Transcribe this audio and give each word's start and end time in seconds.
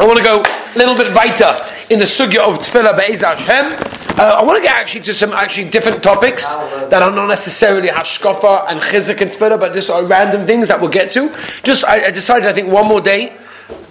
I 0.00 0.06
want 0.06 0.16
to 0.16 0.24
go 0.24 0.40
a 0.40 0.78
little 0.78 0.96
bit 0.96 1.14
weiter 1.14 1.62
in 1.90 1.98
the 1.98 2.06
sugya 2.06 2.38
of 2.38 2.60
Tefillah 2.60 2.96
Be'ez 2.96 3.20
Hashem. 3.20 3.74
Uh, 4.18 4.38
I 4.40 4.42
want 4.42 4.56
to 4.56 4.62
get 4.62 4.74
actually 4.74 5.02
to 5.02 5.12
some 5.12 5.32
actually 5.32 5.68
different 5.68 6.02
topics 6.02 6.54
that 6.54 7.02
are 7.02 7.10
not 7.10 7.26
necessarily 7.26 7.88
hashkafa 7.88 8.70
and 8.70 8.80
chizik 8.80 9.20
and 9.20 9.30
Tefillah, 9.30 9.60
but 9.60 9.74
just 9.74 9.90
are 9.90 10.02
random 10.02 10.46
things 10.46 10.68
that 10.68 10.80
we'll 10.80 10.88
get 10.88 11.10
to. 11.10 11.30
Just 11.64 11.84
I, 11.84 12.06
I 12.06 12.10
decided 12.12 12.48
I 12.48 12.54
think 12.54 12.72
one 12.72 12.88
more 12.88 13.02
day 13.02 13.36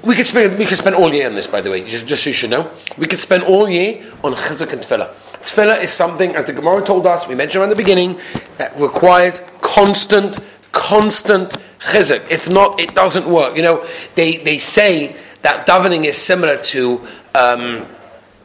we 0.03 0.15
could 0.15 0.25
spend 0.25 0.57
we 0.57 0.65
could 0.65 0.79
spend 0.79 0.95
all 0.95 1.13
year 1.13 1.27
on 1.29 1.35
this. 1.35 1.45
By 1.45 1.61
the 1.61 1.69
way, 1.69 1.87
just, 1.87 2.07
just 2.07 2.23
so 2.23 2.31
you 2.31 2.33
should 2.33 2.49
know, 2.49 2.71
we 2.97 3.05
could 3.05 3.19
spend 3.19 3.43
all 3.43 3.69
year 3.69 4.03
on 4.23 4.33
chizik 4.33 4.73
and 4.73 4.81
Tefillah. 4.81 5.13
Tefillah 5.43 5.79
is 5.83 5.91
something, 5.91 6.35
as 6.35 6.45
the 6.45 6.53
Gemara 6.53 6.83
told 6.83 7.05
us, 7.05 7.27
we 7.27 7.35
mentioned 7.35 7.63
at 7.63 7.69
the 7.69 7.75
beginning, 7.75 8.19
that 8.57 8.75
requires 8.79 9.43
constant, 9.61 10.39
constant 10.71 11.55
chizik. 11.77 12.31
If 12.31 12.49
not, 12.49 12.79
it 12.79 12.95
doesn't 12.95 13.27
work. 13.27 13.55
You 13.55 13.61
know, 13.61 13.85
they 14.15 14.37
they 14.37 14.57
say 14.57 15.15
that 15.41 15.65
davening 15.67 16.05
is 16.05 16.17
similar 16.17 16.57
to. 16.57 17.07
Um, 17.35 17.85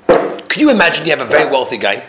could 0.07 0.61
you 0.61 0.71
imagine 0.71 1.05
you 1.05 1.11
have 1.11 1.21
a 1.21 1.31
very 1.31 1.51
wealthy 1.51 1.79
guy, 1.79 2.05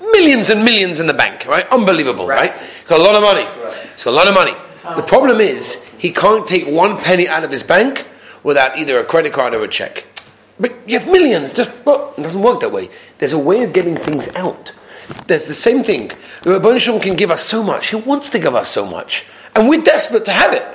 millions 0.00 0.50
and 0.50 0.64
millions 0.64 1.00
in 1.00 1.06
the 1.06 1.14
bank, 1.14 1.46
right? 1.46 1.66
Unbelievable, 1.70 2.26
right? 2.26 2.50
right? 2.50 2.60
He's 2.60 2.84
got 2.84 3.00
a 3.00 3.02
lot 3.02 3.14
of 3.14 3.22
money. 3.22 3.46
He's 3.88 4.04
got 4.04 4.10
a 4.10 4.16
lot 4.16 4.28
of 4.28 4.34
money. 4.34 4.54
The 4.96 5.02
problem 5.02 5.40
is 5.40 5.84
he 5.98 6.12
can't 6.12 6.46
take 6.46 6.66
one 6.66 6.96
penny 6.96 7.28
out 7.28 7.44
of 7.44 7.50
his 7.50 7.62
bank 7.62 8.06
without 8.42 8.78
either 8.78 8.98
a 9.00 9.04
credit 9.04 9.32
card 9.32 9.54
or 9.54 9.62
a 9.64 9.68
check. 9.68 10.06
But 10.60 10.72
you 10.86 10.98
have 10.98 11.08
millions. 11.08 11.52
Just 11.52 11.84
well, 11.84 12.14
it 12.16 12.22
doesn't 12.22 12.40
work 12.40 12.60
that 12.60 12.72
way. 12.72 12.88
There's 13.18 13.32
a 13.32 13.38
way 13.38 13.62
of 13.62 13.72
getting 13.72 13.96
things 13.96 14.28
out. 14.34 14.72
There's 15.26 15.46
the 15.46 15.54
same 15.54 15.84
thing. 15.84 16.08
The 16.42 16.58
Rabban 16.58 17.02
can 17.02 17.14
give 17.14 17.30
us 17.30 17.42
so 17.42 17.62
much. 17.62 17.88
He 17.88 17.96
wants 17.96 18.28
to 18.30 18.38
give 18.38 18.54
us 18.54 18.70
so 18.70 18.84
much, 18.84 19.26
and 19.54 19.68
we're 19.68 19.82
desperate 19.82 20.24
to 20.26 20.32
have 20.32 20.52
it. 20.52 20.66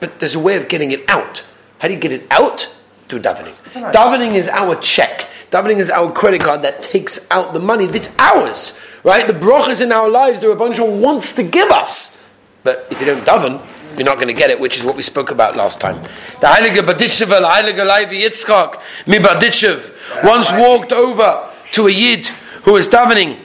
But 0.00 0.20
there's 0.20 0.34
a 0.34 0.40
way 0.40 0.56
of 0.56 0.68
getting 0.68 0.90
it 0.90 1.08
out. 1.08 1.44
How 1.78 1.88
do 1.88 1.94
you 1.94 2.00
get 2.00 2.12
it 2.12 2.26
out? 2.30 2.68
Through 3.08 3.20
davening. 3.20 3.54
Davening 3.92 4.34
is 4.34 4.48
our 4.48 4.76
check. 4.76 5.28
Davening 5.50 5.76
is 5.76 5.90
our 5.90 6.10
credit 6.12 6.42
card 6.42 6.62
that 6.62 6.82
takes 6.82 7.26
out 7.30 7.52
the 7.52 7.60
money 7.60 7.86
that's 7.86 8.10
ours. 8.18 8.80
Right? 9.04 9.26
The 9.26 9.32
brachas 9.32 9.80
in 9.80 9.92
our 9.92 10.08
lives, 10.08 10.40
the 10.40 10.48
Rabban 10.48 11.00
wants 11.00 11.36
to 11.36 11.44
give 11.44 11.70
us. 11.70 12.20
But 12.64 12.88
if 12.90 12.98
you 12.98 13.06
don't 13.06 13.24
daven, 13.24 13.64
you're 13.96 14.04
not 14.04 14.16
going 14.16 14.26
to 14.28 14.34
get 14.34 14.50
it, 14.50 14.58
which 14.58 14.76
is 14.76 14.84
what 14.84 14.96
we 14.96 15.02
spoke 15.02 15.30
about 15.30 15.56
last 15.56 15.80
time. 15.80 16.02
The 16.40 16.48
Heilige 16.48 16.82
Berditchev, 16.82 17.28
the 17.28 17.48
Heilige 17.48 17.88
Leivi 17.88 18.22
Yitzchak, 18.22 18.82
mi 19.06 19.18
Berditchev, 19.18 20.24
once 20.24 20.50
walked 20.50 20.92
over 20.92 21.48
to 21.72 21.86
a 21.86 21.90
Yid 21.90 22.26
who 22.64 22.72
was 22.72 22.88
davening, 22.88 23.38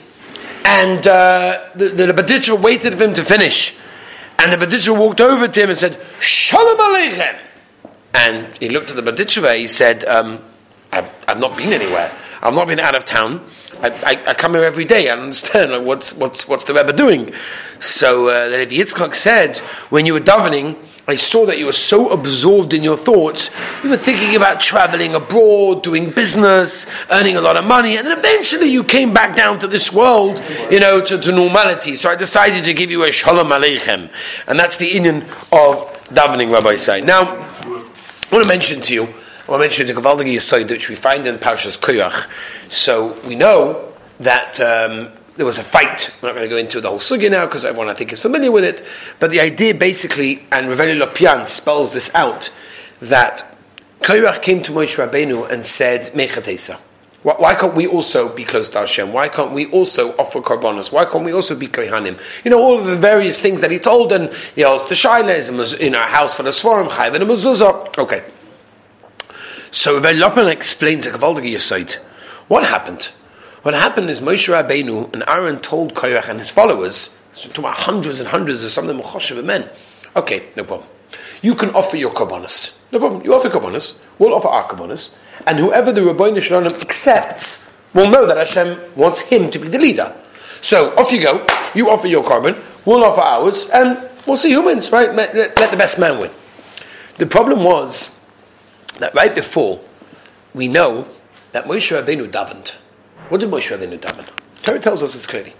and 0.64 1.06
uh, 1.06 1.68
the, 1.76 1.88
the, 1.88 2.56
waited 2.60 2.96
for 2.96 3.04
him 3.04 3.14
to 3.14 3.22
finish. 3.22 3.76
And 4.38 4.52
the 4.52 4.56
Berditchev 4.66 4.98
walked 4.98 5.20
over 5.20 5.46
to 5.46 5.62
him 5.62 5.70
and 5.70 5.78
said, 5.78 6.00
Shalom 6.18 6.78
Aleichem. 6.78 7.38
And 8.14 8.56
he 8.58 8.68
looked 8.68 8.90
at 8.90 8.96
the 8.96 9.02
Baditcheva, 9.02 9.56
he 9.56 9.66
said, 9.66 10.04
um, 10.04 10.38
I've, 10.92 11.10
I've, 11.26 11.38
not 11.38 11.56
been 11.56 11.72
anywhere. 11.72 12.14
I've 12.42 12.54
not 12.54 12.66
been 12.66 12.80
out 12.80 12.94
of 12.94 13.04
town. 13.04 13.44
I, 13.82 13.88
I, 14.04 14.30
I 14.30 14.34
come 14.34 14.54
here 14.54 14.64
every 14.64 14.84
day. 14.84 15.08
I 15.08 15.16
understand 15.16 15.72
like, 15.72 15.82
what's, 15.82 16.12
what's, 16.12 16.46
what's 16.46 16.64
the 16.64 16.74
Rebbe 16.74 16.92
doing. 16.92 17.32
So 17.80 18.28
uh, 18.28 18.48
the 18.50 18.58
Levi 18.58 18.76
Yitzchak 18.76 19.14
said, 19.14 19.56
when 19.88 20.04
you 20.04 20.12
were 20.12 20.20
davening, 20.20 20.76
I 21.08 21.16
saw 21.16 21.46
that 21.46 21.58
you 21.58 21.66
were 21.66 21.72
so 21.72 22.10
absorbed 22.10 22.72
in 22.74 22.84
your 22.84 22.96
thoughts, 22.96 23.50
you 23.82 23.90
were 23.90 23.96
thinking 23.96 24.36
about 24.36 24.60
traveling 24.60 25.16
abroad, 25.16 25.82
doing 25.82 26.10
business, 26.10 26.86
earning 27.10 27.36
a 27.36 27.40
lot 27.40 27.56
of 27.56 27.64
money, 27.64 27.96
and 27.96 28.06
then 28.06 28.16
eventually 28.16 28.68
you 28.68 28.84
came 28.84 29.12
back 29.12 29.34
down 29.34 29.58
to 29.58 29.66
this 29.66 29.92
world, 29.92 30.40
you 30.70 30.78
know, 30.78 31.00
to, 31.00 31.18
to 31.18 31.32
normality. 31.32 31.96
So 31.96 32.08
I 32.08 32.14
decided 32.14 32.64
to 32.64 32.74
give 32.74 32.92
you 32.92 33.02
a 33.02 33.10
shalom 33.10 33.48
aleichem. 33.48 34.12
And 34.46 34.60
that's 34.60 34.76
the 34.76 34.92
Indian 34.92 35.22
of 35.50 36.06
davening, 36.12 36.52
Rabbi 36.52 36.76
Say. 36.76 37.00
Now, 37.00 37.24
I 38.32 38.36
want 38.36 38.48
to 38.48 38.48
mention 38.48 38.80
to 38.80 38.94
you, 38.94 39.02
I 39.02 39.50
want 39.50 39.58
to 39.58 39.58
mention 39.58 39.86
the 39.86 39.92
Gavaldige 39.92 40.34
Yisoid, 40.34 40.70
which 40.70 40.88
we 40.88 40.94
find 40.94 41.26
in 41.26 41.34
Parshas 41.34 41.78
Korach. 41.78 42.30
So 42.72 43.12
we 43.28 43.34
know 43.34 43.92
that 44.20 44.58
um, 44.58 45.10
there 45.36 45.44
was 45.44 45.58
a 45.58 45.62
fight. 45.62 46.10
We're 46.22 46.30
not 46.30 46.36
going 46.36 46.48
to 46.48 46.48
go 46.48 46.56
into 46.56 46.80
the 46.80 46.88
whole 46.88 46.98
sugya 46.98 47.30
now 47.30 47.44
because 47.44 47.66
everyone 47.66 47.90
I 47.90 47.92
think 47.92 48.10
is 48.10 48.22
familiar 48.22 48.50
with 48.50 48.64
it. 48.64 48.82
But 49.20 49.32
the 49.32 49.40
idea 49.40 49.74
basically, 49.74 50.46
and 50.50 50.68
Reveli 50.68 50.98
Lopian 50.98 51.46
spells 51.46 51.92
this 51.92 52.10
out, 52.14 52.50
that 53.02 53.54
Korach 54.00 54.40
came 54.40 54.62
to 54.62 54.72
Moshe 54.72 54.96
Rabbeinu 54.96 55.50
and 55.50 55.66
said, 55.66 56.06
Mechatesa. 56.14 56.78
Why 57.22 57.54
can't 57.54 57.74
we 57.74 57.86
also 57.86 58.28
be 58.34 58.42
close 58.42 58.68
to 58.70 58.80
Hashem? 58.80 59.12
Why 59.12 59.28
can't 59.28 59.52
we 59.52 59.66
also 59.70 60.12
offer 60.16 60.40
korbanos? 60.40 60.90
Why 60.90 61.04
can't 61.04 61.24
we 61.24 61.32
also 61.32 61.54
be 61.54 61.68
kohanim? 61.68 62.20
You 62.44 62.50
know, 62.50 62.60
all 62.60 62.78
of 62.78 62.86
the 62.86 62.96
various 62.96 63.38
things 63.40 63.60
that 63.60 63.70
he 63.70 63.78
told, 63.78 64.12
and 64.12 64.32
he 64.56 64.64
asked 64.64 64.88
the 64.88 64.96
shaila 64.96 65.78
in 65.78 65.94
a 65.94 66.02
house 66.02 66.34
for 66.34 66.42
the 66.42 66.50
svarim, 66.50 66.88
chayv 66.88 67.14
and 67.14 67.22
a 67.22 67.26
mezuzah. 67.26 67.96
Okay. 67.96 68.24
So 69.70 70.00
Rav 70.00 70.14
Lopian 70.16 70.50
explains 70.50 71.06
a 71.06 71.12
Gavaldige 71.12 71.52
Yisoid. 71.52 71.94
What 72.48 72.64
happened? 72.64 73.12
What 73.62 73.74
happened 73.74 74.10
is 74.10 74.20
Moshe 74.20 74.52
Rabbeinu 74.52 75.12
and 75.12 75.22
Aaron 75.28 75.60
told 75.60 75.94
Korach 75.94 76.28
and 76.28 76.40
his 76.40 76.50
followers, 76.50 77.10
so 77.32 77.48
to 77.50 77.62
hundreds 77.62 78.18
and 78.18 78.28
hundreds 78.28 78.64
of 78.64 78.72
some 78.72 78.88
of 78.88 78.88
them 78.88 78.98
were 78.98 79.42
men, 79.42 79.70
okay, 80.16 80.48
no 80.56 80.64
problem. 80.64 80.88
You 81.40 81.54
can 81.54 81.70
offer 81.70 81.96
your 81.96 82.10
korbanos. 82.10 82.76
No 82.90 82.98
problem. 82.98 83.24
You 83.24 83.34
offer 83.34 83.48
korbanos. 83.48 83.98
We'll 84.18 84.34
offer 84.34 84.48
our 84.48 84.68
korbanos. 84.68 85.14
And 85.46 85.58
whoever 85.58 85.92
the 85.92 86.04
Rabbi 86.04 86.38
Shalom 86.40 86.66
accepts 86.66 87.68
will 87.94 88.10
know 88.10 88.26
that 88.26 88.36
Hashem 88.36 88.80
wants 88.96 89.20
him 89.20 89.50
to 89.50 89.58
be 89.58 89.68
the 89.68 89.78
leader. 89.78 90.14
So 90.60 90.94
off 90.96 91.12
you 91.12 91.20
go. 91.20 91.46
You 91.74 91.90
offer 91.90 92.06
your 92.06 92.22
korban. 92.22 92.62
We'll 92.84 93.04
offer 93.04 93.20
ours, 93.20 93.68
and 93.70 93.98
we'll 94.26 94.36
see 94.36 94.52
who 94.52 94.62
wins. 94.62 94.92
Right? 94.92 95.14
Let, 95.14 95.34
the 95.34 95.76
best 95.76 95.98
man 95.98 96.18
win. 96.18 96.30
The 97.16 97.26
problem 97.26 97.64
was 97.64 98.18
that 98.98 99.14
right 99.14 99.34
before 99.34 99.80
we 100.54 100.68
know 100.68 101.06
that 101.52 101.64
Moshe 101.64 101.96
Rabbeinu 101.96 102.30
davened. 102.30 102.76
What 103.28 103.40
did 103.40 103.50
Moshe 103.50 103.76
Rabbeinu 103.76 103.98
daven? 103.98 104.26
Torah 104.62 104.78
tells 104.78 105.02
us 105.02 105.12
this 105.12 105.26
clearly. 105.26 105.54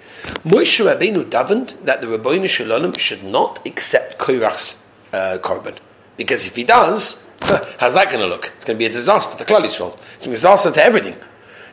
Moshe 0.44 0.84
Rabbeinu 0.84 1.24
davened 1.24 1.80
that 1.84 2.00
the 2.00 2.06
Rabbeinu 2.06 2.48
Shalom 2.48 2.92
should 2.94 3.24
not 3.24 3.64
accept 3.66 4.18
Korach's 4.18 4.82
uh, 5.12 5.38
korban 5.38 5.76
because 6.16 6.46
if 6.46 6.56
he 6.56 6.64
does, 6.64 7.21
How's 7.78 7.94
that 7.94 8.08
going 8.08 8.20
to 8.20 8.26
look? 8.26 8.52
It's 8.56 8.64
going 8.64 8.76
to 8.76 8.78
be 8.78 8.86
a 8.86 8.92
disaster 8.92 9.36
to 9.36 9.44
Klal 9.44 9.62
Yisrael. 9.62 9.98
It's 10.16 10.26
a 10.26 10.30
disaster 10.30 10.70
to 10.70 10.84
everything. 10.84 11.16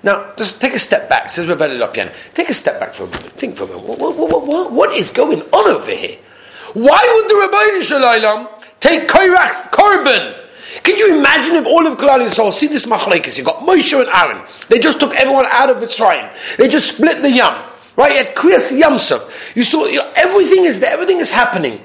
Now, 0.01 0.33
just 0.37 0.61
take 0.61 0.73
a 0.73 0.79
step 0.79 1.09
back, 1.09 1.29
says 1.29 1.47
Rabbi 1.47 1.67
Lopian. 1.67 2.13
Take 2.33 2.49
a 2.49 2.53
step 2.53 2.79
back 2.79 2.93
for 2.93 3.03
a 3.03 3.07
moment. 3.07 3.31
Think 3.33 3.57
for 3.57 3.65
a 3.65 3.67
moment. 3.67 3.99
What, 3.99 4.17
what, 4.17 4.47
what, 4.47 4.71
what 4.71 4.93
is 4.93 5.11
going 5.11 5.41
on 5.41 5.69
over 5.69 5.91
here? 5.91 6.17
Why 6.73 6.99
would 7.15 7.29
the 7.29 7.35
Rabbi 7.35 7.79
Shalom 7.81 8.47
take 8.79 9.07
Korach's 9.07 9.61
korban? 9.71 10.45
Can 10.83 10.97
you 10.97 11.17
imagine 11.17 11.55
if 11.55 11.65
all 11.65 11.85
of 11.85 11.97
Klal 11.97 12.19
Yisrael 12.19 12.53
see 12.53 12.67
this 12.67 12.85
machlekes? 12.85 13.37
You 13.37 13.43
got 13.43 13.59
Moshe 13.59 13.99
and 13.99 14.09
Aaron. 14.09 14.45
They 14.69 14.79
just 14.79 14.99
took 14.99 15.13
everyone 15.15 15.45
out 15.47 15.69
of 15.69 15.77
Mitzrayim. 15.77 16.31
They 16.57 16.67
just 16.67 16.95
split 16.95 17.21
the 17.21 17.31
yam. 17.31 17.69
Right 17.97 18.15
at 18.15 18.35
Kriyas 18.35 18.79
Yamsuf. 18.79 19.55
You 19.55 19.63
saw 19.63 19.85
you 19.85 20.01
everything 20.15 20.63
is 20.63 20.79
there. 20.79 20.91
Everything 20.91 21.17
is 21.17 21.31
happening. 21.31 21.83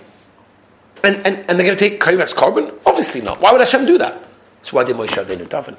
And, 1.04 1.16
and, 1.26 1.44
and 1.48 1.58
they're 1.58 1.66
going 1.66 1.76
to 1.76 1.88
take 1.88 2.00
Kaimas 2.00 2.34
korban? 2.34 2.72
Obviously 2.86 3.20
not. 3.20 3.40
Why 3.40 3.52
would 3.52 3.60
Hashem 3.60 3.84
do 3.84 3.98
that? 3.98 4.22
So 4.62 4.76
why 4.76 4.84
did 4.84 4.96
Moshe 4.96 5.10
Rabbeinu 5.10 5.46
daven? 5.46 5.78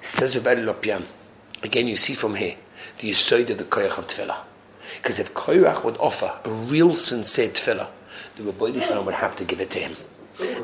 Says 0.00 0.36
Rabbi 0.36 0.62
Lopian. 0.62 1.04
Again, 1.62 1.86
you 1.86 1.96
see 1.96 2.14
from 2.14 2.36
here 2.36 2.56
the 2.98 3.10
Yisoid 3.10 3.50
of 3.50 3.58
the 3.58 3.64
Koyach 3.64 3.98
of 3.98 4.06
Tefillah. 4.06 4.38
Because 4.96 5.18
if 5.18 5.34
Korach 5.34 5.84
would 5.84 5.98
offer 5.98 6.40
a 6.44 6.50
real 6.50 6.92
sincere 6.92 7.48
Tefillah, 7.48 7.88
the 8.36 8.80
Shalom 8.80 9.04
would 9.04 9.16
have 9.16 9.36
to 9.36 9.44
give 9.44 9.60
it 9.60 9.70
to 9.72 9.78
him. 9.78 9.96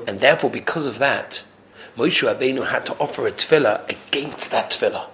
And 0.07 0.21
therefore, 0.21 0.49
because 0.49 0.87
of 0.87 0.99
that, 0.99 1.45
Moshe 1.97 2.27
Rabbeinu 2.27 2.69
had 2.69 2.87
to 2.87 2.97
offer 2.99 3.27
a 3.27 3.33
Tefillah 3.33 3.89
against 3.89 4.51
that 4.51 4.71
Tefillah. 4.71 5.07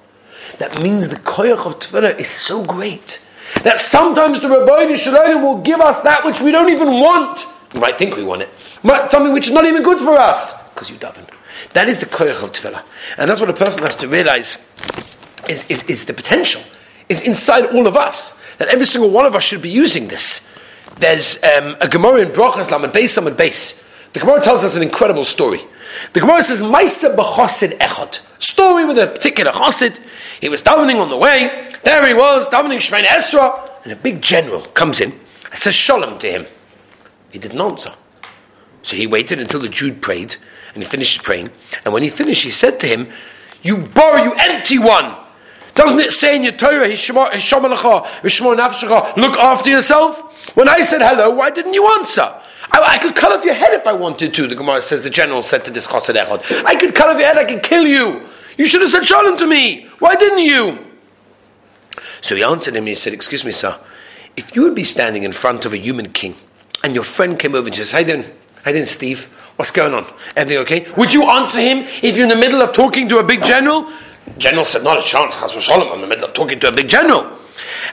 That 0.59 0.81
means 0.81 1.09
the 1.09 1.17
Koyach 1.17 1.67
of 1.67 1.81
Tefillah 1.81 2.19
is 2.19 2.29
so 2.29 2.65
great 2.65 3.21
that 3.63 3.81
sometimes 3.81 4.41
the 4.41 4.49
Rabbi 4.49 4.95
Shalom 4.95 5.43
will 5.43 5.61
give 5.61 5.81
us 5.81 6.01
that 6.03 6.25
which 6.25 6.41
we 6.41 6.53
don't 6.53 6.71
even 6.71 7.01
want 7.01 7.47
might 7.81 7.97
think 7.97 8.17
we 8.17 8.25
want 8.25 8.43
it. 8.43 8.49
But 8.83 9.11
something 9.11 9.33
which 9.33 9.47
is 9.47 9.53
not 9.53 9.65
even 9.65 9.83
good 9.83 9.99
for 9.99 10.17
us, 10.17 10.69
because 10.69 10.91
you 10.91 10.97
daven. 10.97 11.29
That 11.73 11.89
is 11.89 11.99
the 11.99 12.07
koyach 12.07 12.43
of 12.43 12.53
tefillah. 12.53 12.83
And 13.19 13.31
that's 13.31 13.41
what 13.41 13.51
a 13.51 13.55
person 13.55 13.83
has 13.83 13.97
to 13.97 14.09
realize 14.09 14.59
is, 15.49 15.69
is, 15.71 15.83
is 15.85 16.05
the 16.05 16.13
potential, 16.13 16.63
is 17.09 17.23
inside 17.23 17.67
all 17.67 17.87
of 17.87 17.97
us. 17.97 18.41
That 18.59 18.69
every 18.69 18.87
single 18.87 19.11
one 19.11 19.27
of 19.27 19.35
us 19.35 19.43
should 19.43 19.63
be 19.63 19.71
using 19.71 20.09
this. 20.09 20.47
There's 20.99 21.43
um, 21.43 21.77
a 21.81 21.89
Gemara 21.89 22.21
in 22.21 22.29
Brachas, 22.29 22.71
Lamed 22.71 22.95
Beis, 22.95 23.21
Lamed 23.21 23.37
Beis. 23.37 23.83
The 24.13 24.21
Gemara 24.21 24.41
tells 24.41 24.63
us 24.63 24.77
an 24.77 24.83
incredible 24.83 25.25
story. 25.25 25.61
The 26.13 26.21
Gemara 26.21 26.43
says, 26.43 26.63
Maisa 26.63 27.17
b'chosid 27.17 27.79
echot. 27.79 28.23
Story 28.41 28.85
with 28.85 28.99
a 28.99 29.09
particular 29.09 29.51
chosid. 29.51 29.99
He 30.41 30.49
was 30.49 30.63
davening 30.63 31.01
on 31.01 31.11
the 31.11 31.17
way. 31.17 31.71
There 31.83 32.07
he 32.07 32.15
was, 32.15 32.47
davening 32.49 32.79
Shemay 32.79 33.05
Esra. 33.05 33.71
And 33.83 33.93
a 33.93 33.97
big 33.97 34.23
general 34.23 34.63
comes 34.63 35.01
in 35.01 35.19
and 35.51 35.59
says 35.59 35.75
shalom 35.75 36.19
to 36.21 36.31
him. 36.31 36.47
He 37.35 37.41
didn't 37.41 37.61
answer. 37.61 37.91
So 38.85 38.95
he 38.95 39.09
waited 39.09 39.41
until 39.41 39.59
the 39.59 39.69
Jude 39.69 40.01
prayed, 40.01 40.37
and 40.73 40.81
he 40.81 40.89
finished 40.89 41.25
praying. 41.25 41.51
And 41.85 41.93
when 41.93 42.05
he 42.05 42.09
finished, 42.09 42.45
he 42.45 42.53
said 42.53 42.79
to 42.79 42.87
him, 42.87 43.09
You 43.61 43.79
bar, 43.79 44.21
you 44.25 44.33
empty 44.39 44.79
one! 44.79 45.17
Doesn't 45.75 45.99
it 45.99 46.13
say 46.13 46.37
in 46.37 46.45
your 46.45 46.53
Torah, 46.53 46.87
look 49.17 49.37
after 49.37 49.69
yourself? 49.69 50.55
When 50.57 50.69
I 50.69 50.83
said 50.83 51.03
hello, 51.03 51.31
why 51.31 51.51
didn't 51.51 51.75
you 51.75 51.85
answer? 51.99 52.23
I, 52.23 52.41
I, 52.71 52.99
could 52.99 53.17
cut 53.17 53.33
off 53.33 53.45
your 53.45 53.55
head 53.55 53.75
if 53.75 53.89
I 53.89 53.93
wanted 53.93 54.33
to, 54.33 54.47
the 54.47 54.55
Gemara 54.55 54.81
says, 54.81 55.03
the 55.03 55.11
general 55.11 55.43
said 55.43 55.65
to 55.65 55.73
this 55.73 55.89
Chassid 55.89 56.15
Echad. 56.15 56.65
I 56.65 56.77
could 56.77 56.95
cut 56.95 57.09
off 57.09 57.19
your 57.19 57.27
head, 57.27 57.37
I 57.37 57.47
could 57.47 57.65
kill 57.65 57.85
you. 57.85 58.29
You 58.57 58.67
should 58.67 58.83
have 58.83 58.91
said 58.93 59.05
shalom 59.07 59.37
to 59.39 59.47
me. 59.49 59.89
Why 59.99 60.15
didn't 60.15 60.39
you? 60.39 60.87
So 62.21 62.37
he 62.37 62.45
answered 62.45 62.75
him 62.77 62.83
and 62.83 62.89
he 62.91 62.95
said, 62.95 63.13
Excuse 63.13 63.45
me, 63.45 63.51
sir, 63.51 63.77
if 64.37 64.55
you 64.55 64.63
would 64.63 64.77
be 64.77 64.85
standing 64.85 65.25
in 65.25 65.33
front 65.33 65.65
of 65.65 65.73
a 65.73 65.79
human 65.79 66.13
king 66.13 66.37
and 66.85 66.95
your 66.95 67.03
friend 67.03 67.39
came 67.39 67.55
over 67.55 67.67
and 67.67 67.75
says, 67.75 67.93
doing? 68.05 68.23
How 68.63 68.71
you 68.71 68.75
doing, 68.75 68.87
Steve? 68.87 69.25
What's 69.57 69.71
going 69.71 69.95
on? 69.95 70.07
Everything 70.37 70.59
okay? 70.59 70.87
Would 70.99 71.15
you 71.15 71.25
answer 71.25 71.61
him 71.61 71.79
if 72.03 72.15
you're 72.15 72.25
in 72.25 72.29
the 72.29 72.37
middle 72.37 72.61
of 72.61 72.73
talking 72.73 73.09
to 73.09 73.19
a 73.19 73.25
big 73.25 73.43
general? 73.43 73.91
General 74.37 74.65
said, 74.67 74.85
Not 74.85 74.99
a 74.99 75.03
chance, 75.03 75.41
Chas 75.41 75.53
Shalom, 75.53 75.89
I'm 75.89 75.95
in 75.95 76.01
the 76.03 76.07
middle 76.07 76.27
of 76.27 76.35
talking 76.35 76.61
to 76.61 76.69
a 76.69 76.73
big 76.73 76.89
general. 76.89 77.39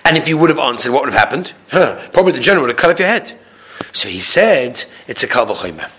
And 0.04 0.18
if 0.18 0.28
you 0.28 0.38
would 0.38 0.50
have 0.50 0.60
answered, 0.60 0.92
what 0.92 1.04
would 1.04 1.14
have 1.14 1.20
happened? 1.20 1.54
Huh, 1.72 2.10
probably 2.12 2.34
the 2.34 2.40
general 2.40 2.64
would 2.64 2.70
have 2.72 2.78
cut 2.78 2.92
off 2.92 3.00
your 3.00 3.08
head. 3.08 3.38
So 3.94 4.10
he 4.10 4.20
said, 4.20 4.84
It's 5.08 5.24
a 5.24 5.28
Kalvachomer. 5.28 5.90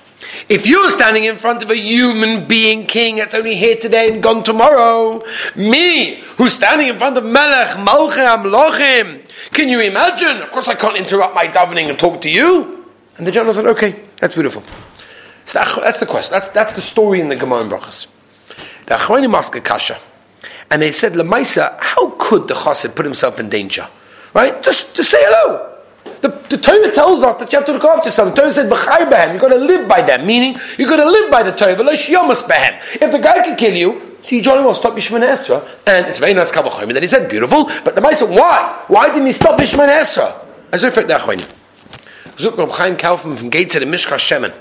If 0.49 0.67
you're 0.67 0.91
standing 0.91 1.25
in 1.25 1.37
front 1.37 1.63
of 1.63 1.71
a 1.71 1.77
human 1.77 2.47
being 2.47 2.87
king 2.87 3.17
that's 3.17 3.35
only 3.35 3.55
here 3.55 3.77
today 3.77 4.13
and 4.13 4.23
gone 4.23 4.43
tomorrow, 4.43 5.21
me, 5.57 6.17
who's 6.37 6.55
standing 6.55 6.89
in 6.89 6.97
front 6.97 7.17
of 7.17 7.25
Melech, 7.25 7.77
Malchim, 7.77 8.43
Amlochim, 8.43 9.23
can 9.53 9.69
you 9.69 9.81
imagine? 9.81 10.43
Of 10.43 10.51
course 10.51 10.69
I 10.69 10.75
can't 10.75 10.97
interrupt 10.97 11.35
my 11.35 11.47
davening 11.47 11.91
and 11.91 11.99
talk 11.99 12.21
to 12.23 12.31
you. 12.31 12.82
And 13.19 13.27
the 13.27 13.33
general 13.33 13.55
said, 13.55 13.67
okay, 13.67 14.05
that's 14.19 14.35
beautiful. 14.35 14.63
So 15.45 15.59
that's 15.81 15.99
the 15.99 16.07
question. 16.07 16.33
That's, 16.33 16.49
that's 16.49 16.73
the 16.73 16.81
story 16.81 17.21
in 17.21 17.29
the 17.29 17.37
Gemara 17.37 17.63
in 17.63 17.69
Brachas. 17.69 18.07
The 18.87 18.95
Achronim 18.95 19.35
asked 19.35 19.55
a 19.55 19.61
kasha. 19.61 19.99
And 20.71 20.81
they 20.81 20.93
said, 20.93 21.13
Lamaisa, 21.13 21.77
how 21.81 22.11
could 22.19 22.49
the 22.49 22.55
chassid 22.55 22.95
put 22.95 23.05
himself 23.05 23.39
in 23.39 23.49
danger? 23.49 23.89
Right? 24.33 24.63
Just, 24.63 24.97
just 24.97 25.11
say 25.11 25.19
hello. 25.21 25.69
The, 26.23 26.29
the 26.49 26.57
Torah 26.57 26.91
tells 26.91 27.23
us 27.23 27.37
that 27.37 27.53
you 27.53 27.59
have 27.59 27.67
to 27.67 27.73
look 27.73 27.85
after 27.85 28.09
yourself. 28.09 28.35
The 28.35 28.41
Torah 28.41 28.53
said, 28.53 28.71
"B'chai 28.71 29.11
behem." 29.11 29.33
You've 29.33 29.43
got 29.43 29.49
to 29.49 29.57
live 29.57 29.89
by 29.89 30.03
them. 30.03 30.27
Meaning, 30.27 30.57
you've 30.79 30.89
got 30.89 30.97
to 30.97 31.05
live 31.05 31.31
by 31.31 31.43
the 31.43 31.51
Torah. 31.51 31.75
behem. 31.75 33.03
If 33.03 33.13
the 33.13 33.19
guy 33.19 33.43
can 33.43 33.57
kill 33.57 33.75
you, 33.75 34.17
so 34.23 34.37
you 34.37 34.43
jolly 34.43 34.65
well 34.65 34.75
stop 34.75 34.95
Yishman 34.95 35.21
Esra. 35.21 35.69
And 35.87 36.07
it's 36.07 36.21
very 36.21 36.33
nice 36.33 36.53
kavachim. 36.53 36.85
And 36.85 36.93
then 36.93 37.03
he 37.03 37.09
said, 37.09 37.29
beautiful. 37.29 37.65
But 37.85 37.97
the 37.97 38.01
Maisa, 38.01 38.29
why? 38.29 38.85
Why 38.87 39.09
didn't 39.09 39.27
he 39.27 39.33
stop 39.33 39.59
Yishman 39.59 39.89
Esra? 39.89 40.45
As 40.73 40.85
if 40.85 40.97
it 40.97 41.09
achronim. 41.09 41.53
Zuk 42.37 42.57
Rab 42.57 42.71
Chaim 42.71 42.97
Kaufman 42.97 43.37
from 43.37 43.51
Gates 43.51 43.77
at 43.77 43.87
Mishka 43.87 44.15
Shemen. 44.15 44.55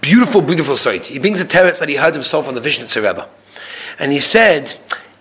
Beautiful, 0.00 0.42
beautiful 0.42 0.76
sight. 0.76 1.06
He 1.06 1.18
brings 1.18 1.40
a 1.40 1.44
teretz 1.44 1.78
that 1.80 1.88
he 1.88 1.96
heard 1.96 2.14
himself 2.14 2.48
on 2.48 2.54
the 2.54 2.60
Vishnitzer 2.60 3.02
Rebbe. 3.06 3.28
And 3.98 4.12
he 4.12 4.20
said, 4.20 4.74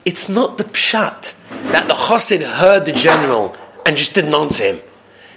it's 0.06 0.30
not 0.30 0.58
the 0.58 0.64
pshat 0.64 1.36
that 1.72 1.88
the 1.88 1.94
chassid 1.94 2.42
heard 2.42 2.86
the 2.86 2.94
general 2.94 3.56
and 3.86 3.98
just 3.98 4.14
didn't 4.14 4.34
answer 4.34 4.64
him. 4.64 4.80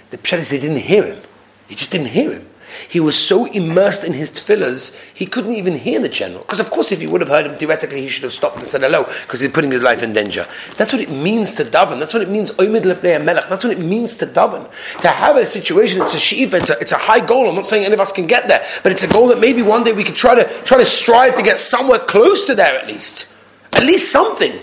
The 0.09 0.17
pshat 0.17 0.39
is 0.39 0.49
they 0.49 0.59
didn't 0.59 0.77
hear 0.77 1.03
him. 1.03 1.21
He 1.67 1.75
just 1.75 1.91
didn't 1.91 2.07
hear 2.07 2.31
him. 2.33 2.47
He 2.89 2.99
was 2.99 3.17
so 3.17 3.45
immersed 3.45 4.03
in 4.03 4.13
his 4.13 4.31
tefillahs, 4.31 4.95
he 5.13 5.25
couldn't 5.25 5.53
even 5.53 5.77
hear 5.77 6.01
the 6.01 6.09
general. 6.09 6.41
Because, 6.41 6.59
of 6.59 6.69
course, 6.69 6.91
if 6.91 7.01
he 7.01 7.07
would 7.07 7.21
have 7.21 7.29
heard 7.29 7.45
him, 7.45 7.57
theoretically, 7.57 8.01
he 8.01 8.09
should 8.09 8.23
have 8.23 8.33
stopped 8.33 8.57
and 8.57 8.65
said 8.65 8.81
hello, 8.81 9.03
because 9.03 9.41
he's 9.41 9.51
putting 9.51 9.71
his 9.71 9.83
life 9.83 10.03
in 10.03 10.13
danger. 10.13 10.47
That's 10.77 10.93
what 10.93 11.01
it 11.01 11.11
means 11.11 11.55
to 11.55 11.63
daven. 11.63 11.99
That's 11.99 12.13
what 12.13 12.23
it 12.23 12.29
means, 12.29 12.51
oimid 12.51 12.83
melech. 13.23 13.47
That's 13.47 13.63
what 13.63 13.73
it 13.73 13.79
means 13.79 14.15
to 14.17 14.27
daven. 14.27 14.69
To 15.01 15.07
have 15.07 15.37
a 15.37 15.45
situation, 15.45 16.01
it's 16.01 16.13
a 16.13 16.19
shiva, 16.19 16.57
it's 16.57 16.69
a, 16.69 16.77
it's 16.79 16.91
a 16.91 16.97
high 16.97 17.19
goal. 17.25 17.49
I'm 17.49 17.55
not 17.55 17.65
saying 17.65 17.85
any 17.85 17.93
of 17.93 17.99
us 17.99 18.11
can 18.11 18.27
get 18.27 18.47
there, 18.47 18.63
but 18.83 18.91
it's 18.91 19.03
a 19.03 19.07
goal 19.07 19.27
that 19.29 19.39
maybe 19.39 19.61
one 19.61 19.83
day 19.83 19.93
we 19.93 20.03
could 20.03 20.15
try 20.15 20.35
to, 20.35 20.45
try 20.63 20.77
to 20.77 20.85
strive 20.85 21.35
to 21.35 21.41
get 21.41 21.59
somewhere 21.59 21.99
close 21.99 22.45
to 22.47 22.55
there 22.55 22.77
at 22.77 22.87
least. 22.87 23.31
At 23.73 23.83
least 23.83 24.11
something. 24.11 24.59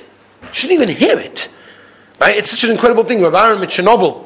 Shouldn't 0.52 0.80
even 0.80 0.94
hear 0.94 1.18
it. 1.18 1.48
Right? 2.20 2.36
It's 2.36 2.50
such 2.50 2.64
an 2.64 2.70
incredible 2.70 3.04
thing. 3.04 3.22
Rav 3.22 3.34
Aaron 3.34 3.60
Chernobyl. 3.60 4.24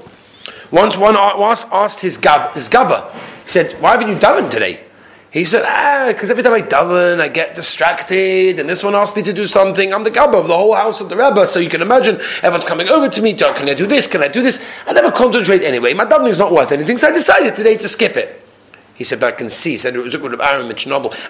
Once 0.71 0.97
one 0.97 1.17
asked 1.17 2.01
his, 2.01 2.17
gab, 2.17 2.55
his 2.55 2.69
gabba, 2.69 3.15
he 3.45 3.51
said, 3.51 3.73
Why 3.81 3.93
haven't 3.93 4.09
you 4.09 4.17
davened 4.17 4.51
today? 4.51 4.85
He 5.33 5.47
said, 5.47 5.65
Ah, 5.65 6.09
because 6.09 6.31
every 6.31 6.43
time 6.43 6.53
I 6.53 6.61
daven, 6.61 7.19
I 7.19 7.29
get 7.29 7.55
distracted, 7.55 8.61
and 8.61 8.69
this 8.69 8.85
one 8.85 8.95
asked 8.95 9.17
me 9.17 9.23
to 9.23 9.33
do 9.33 9.47
something. 9.47 9.95
I'm 9.95 10.05
the 10.05 10.11
gabba 10.11 10.39
of 10.39 10.47
the 10.47 10.57
whole 10.57 10.75
house 10.75 11.01
of 11.01 11.09
the 11.09 11.17
Rebbe, 11.17 11.47
so 11.47 11.59
you 11.59 11.71
can 11.71 11.81
imagine 11.81 12.17
everyone's 12.43 12.67
coming 12.67 12.91
over 12.91 13.09
to 13.09 13.23
me. 13.23 13.33
Can 13.33 13.67
I 13.69 13.73
do 13.73 13.87
this? 13.87 14.07
Can 14.07 14.23
I 14.23 14.29
do 14.29 14.43
this? 14.43 14.63
I 14.87 14.93
never 14.93 15.11
concentrate 15.11 15.63
anyway. 15.63 15.95
My 15.95 16.05
davening 16.05 16.29
is 16.29 16.39
not 16.39 16.53
worth 16.53 16.71
anything, 16.71 16.99
so 16.99 17.09
I 17.09 17.13
decided 17.13 17.55
today 17.55 17.77
to 17.79 17.89
skip 17.89 18.17
it. 18.17 18.47
He 18.95 19.05
said, 19.05 19.21
But 19.21 19.33
I 19.33 19.37
can 19.37 19.49
see, 19.49 19.71
he 19.71 19.79
said, 19.79 19.97
Aaron 19.97 20.71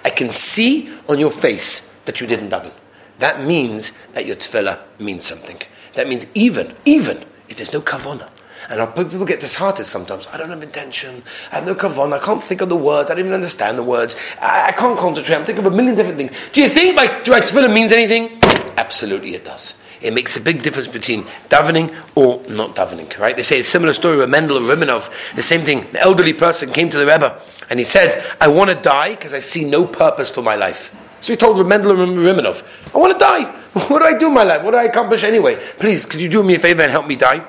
I 0.04 0.10
can 0.10 0.30
see 0.30 0.92
on 1.08 1.20
your 1.20 1.30
face 1.30 1.88
that 2.04 2.20
you 2.20 2.26
didn't 2.26 2.50
daven. 2.50 2.72
That 3.20 3.44
means 3.44 3.92
that 4.14 4.26
your 4.26 4.34
tefillah 4.34 4.80
means 4.98 5.24
something. 5.26 5.62
That 5.94 6.08
means 6.08 6.26
even, 6.34 6.74
even 6.84 7.24
if 7.48 7.56
there's 7.56 7.72
no 7.72 7.80
kavana. 7.80 8.28
And 8.72 8.94
people 8.94 9.26
get 9.26 9.40
disheartened 9.40 9.86
sometimes. 9.86 10.26
I 10.28 10.38
don't 10.38 10.48
have 10.48 10.62
intention. 10.62 11.22
I 11.50 11.56
have 11.56 11.66
no 11.66 11.74
kavanah. 11.74 12.14
I 12.14 12.24
can't 12.24 12.42
think 12.42 12.62
of 12.62 12.70
the 12.70 12.76
words. 12.76 13.10
I 13.10 13.14
don't 13.14 13.26
even 13.26 13.34
understand 13.34 13.76
the 13.76 13.82
words. 13.82 14.16
I, 14.40 14.68
I 14.68 14.72
can't 14.72 14.98
concentrate. 14.98 15.36
I'm 15.36 15.44
thinking 15.44 15.66
of 15.66 15.70
a 15.70 15.76
million 15.76 15.94
different 15.94 16.16
things. 16.16 16.32
Do 16.54 16.62
you 16.62 16.70
think 16.70 16.96
my, 16.96 17.04
my 17.06 17.40
tefillah 17.42 17.70
means 17.70 17.92
anything? 17.92 18.40
Absolutely, 18.78 19.34
it 19.34 19.44
does. 19.44 19.78
It 20.00 20.14
makes 20.14 20.38
a 20.38 20.40
big 20.40 20.62
difference 20.62 20.88
between 20.88 21.24
davening 21.50 21.94
or 22.14 22.42
not 22.48 22.74
davening. 22.74 23.18
Right? 23.18 23.36
They 23.36 23.42
say 23.42 23.60
a 23.60 23.64
similar 23.64 23.92
story 23.92 24.16
with 24.16 24.30
Mendel 24.30 24.56
or 24.56 24.74
Rimanov. 24.74 25.12
The 25.36 25.42
same 25.42 25.66
thing. 25.66 25.80
An 25.88 25.96
elderly 25.96 26.32
person 26.32 26.72
came 26.72 26.88
to 26.88 26.98
the 26.98 27.04
Rebbe 27.04 27.42
and 27.68 27.78
he 27.78 27.84
said, 27.84 28.24
"I 28.40 28.48
want 28.48 28.70
to 28.70 28.76
die 28.76 29.10
because 29.10 29.34
I 29.34 29.40
see 29.40 29.66
no 29.66 29.84
purpose 29.84 30.30
for 30.30 30.40
my 30.40 30.56
life." 30.56 30.96
So 31.20 31.34
he 31.34 31.36
told 31.36 31.64
Mendel 31.68 31.92
Rimanov, 31.94 32.64
I 32.92 32.98
want 32.98 33.12
to 33.12 33.18
die. 33.18 33.44
What 33.88 34.00
do 34.00 34.04
I 34.04 34.18
do 34.18 34.26
in 34.26 34.34
my 34.34 34.42
life? 34.42 34.62
What 34.64 34.72
do 34.72 34.78
I 34.78 34.84
accomplish 34.84 35.22
anyway? 35.22 35.56
Please, 35.78 36.04
could 36.04 36.20
you 36.20 36.28
do 36.28 36.42
me 36.42 36.56
a 36.56 36.58
favor 36.58 36.82
and 36.82 36.90
help 36.90 37.06
me 37.06 37.14
die? 37.14 37.46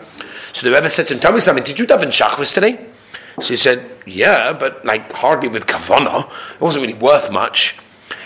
So 0.54 0.68
the 0.68 0.74
Rebbe 0.74 0.90
said 0.90 1.08
to 1.08 1.16
him, 1.16 1.20
Tell 1.20 1.34
me 1.34 1.40
something, 1.40 1.64
did 1.64 1.80
you 1.80 1.88
daven 1.88 2.08
Shachris 2.08 2.54
today? 2.54 2.86
So 3.42 3.50
he 3.50 3.56
said, 3.56 3.90
Yeah, 4.06 4.54
but 4.54 4.86
like 4.86 5.12
hardly 5.12 5.50
with 5.50 5.66
kavana. 5.66 6.30
It 6.54 6.62
wasn't 6.62 6.84
really 6.84 6.98
worth 6.98 7.32
much. 7.32 7.78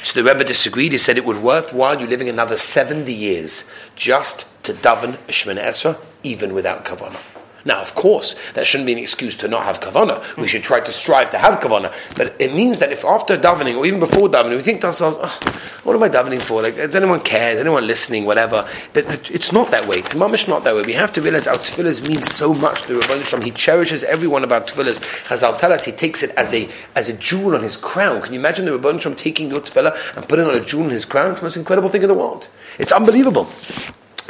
So 0.04 0.22
the 0.22 0.30
Rebbe 0.30 0.44
disagreed. 0.44 0.92
He 0.92 0.98
said 0.98 1.18
it 1.18 1.26
would 1.26 1.42
worthwhile 1.42 2.00
you 2.00 2.06
living 2.06 2.30
another 2.30 2.58
70 2.58 3.12
years 3.12 3.66
just 3.96 4.46
to 4.64 4.74
daven 4.74 5.18
Shemana 5.28 5.64
Esra, 5.64 5.98
even 6.24 6.54
without 6.54 6.86
kavana. 6.86 7.18
Now, 7.68 7.82
of 7.82 7.96
course, 7.96 8.38
that 8.54 8.66
shouldn't 8.66 8.86
be 8.88 8.94
an 8.94 8.98
excuse 8.98 9.36
to 9.36 9.50
not 9.50 9.66
have 9.66 9.82
kavana. 9.82 10.24
We 10.38 10.48
should 10.48 10.64
try 10.64 10.80
to 10.80 10.92
strive 10.94 11.32
to 11.32 11.38
have 11.38 11.60
kavana. 11.60 11.94
But 12.16 12.34
it 12.40 12.54
means 12.54 12.80
that 12.80 12.94
if 12.94 13.04
after 13.04 13.38
davening 13.38 13.78
or 13.78 13.86
even 13.86 14.00
before 14.00 14.30
davening, 14.30 14.56
we 14.56 14.62
think 14.62 14.80
to 14.82 14.88
ourselves, 14.88 15.18
oh, 15.20 15.40
what 15.84 15.94
am 15.94 16.02
I 16.02 16.08
davening 16.08 16.42
for? 16.42 16.62
Like, 16.62 16.78
does 16.78 16.96
anyone 16.96 17.20
care? 17.20 17.56
Is 17.56 17.60
anyone 17.60 17.86
listening? 17.86 18.24
Whatever. 18.24 18.66
That, 18.94 19.30
it's 19.30 19.52
not 19.52 19.70
that 19.72 19.86
way. 19.86 19.98
It's 19.98 20.14
mamish 20.14 20.48
not 20.48 20.64
that 20.64 20.76
way. 20.76 20.84
We 20.84 20.94
have 20.94 21.12
to 21.12 21.22
realize 21.22 21.46
our 21.46 21.56
tefillahs 21.56 22.08
mean 22.08 22.22
so 22.24 22.54
much 22.54 22.84
to 22.84 23.02
Rabbi 23.02 23.20
Shalom. 23.24 23.44
He 23.44 23.52
cherishes 23.52 24.02
everyone 24.06 24.46
about 24.46 24.68
tefillahs. 24.68 25.02
Chazal 25.26 25.60
tell 25.60 25.74
us 25.74 25.84
he 25.84 25.92
takes 25.92 26.24
it 26.24 26.30
as 26.38 26.54
a 26.54 26.70
as 26.96 27.10
a 27.10 27.14
jewel 27.18 27.54
on 27.54 27.64
his 27.64 27.76
crown. 27.76 28.22
Can 28.22 28.32
you 28.32 28.40
imagine 28.40 28.64
the 28.64 28.78
Rabbi 28.80 28.98
Shalom 28.98 29.18
taking 29.18 29.52
your 29.52 29.60
tefillah 29.60 30.16
and 30.16 30.26
putting 30.30 30.46
on 30.46 30.56
a 30.56 30.64
jewel 30.64 30.86
on 30.86 30.92
his 30.92 31.04
crown? 31.04 31.32
It's 31.32 31.42
the 31.42 31.48
most 31.48 31.58
incredible 31.58 31.90
thing 31.90 32.04
in 32.04 32.08
the 32.08 32.14
world. 32.14 32.48
It's 32.80 32.94
unbelievable. 32.94 33.50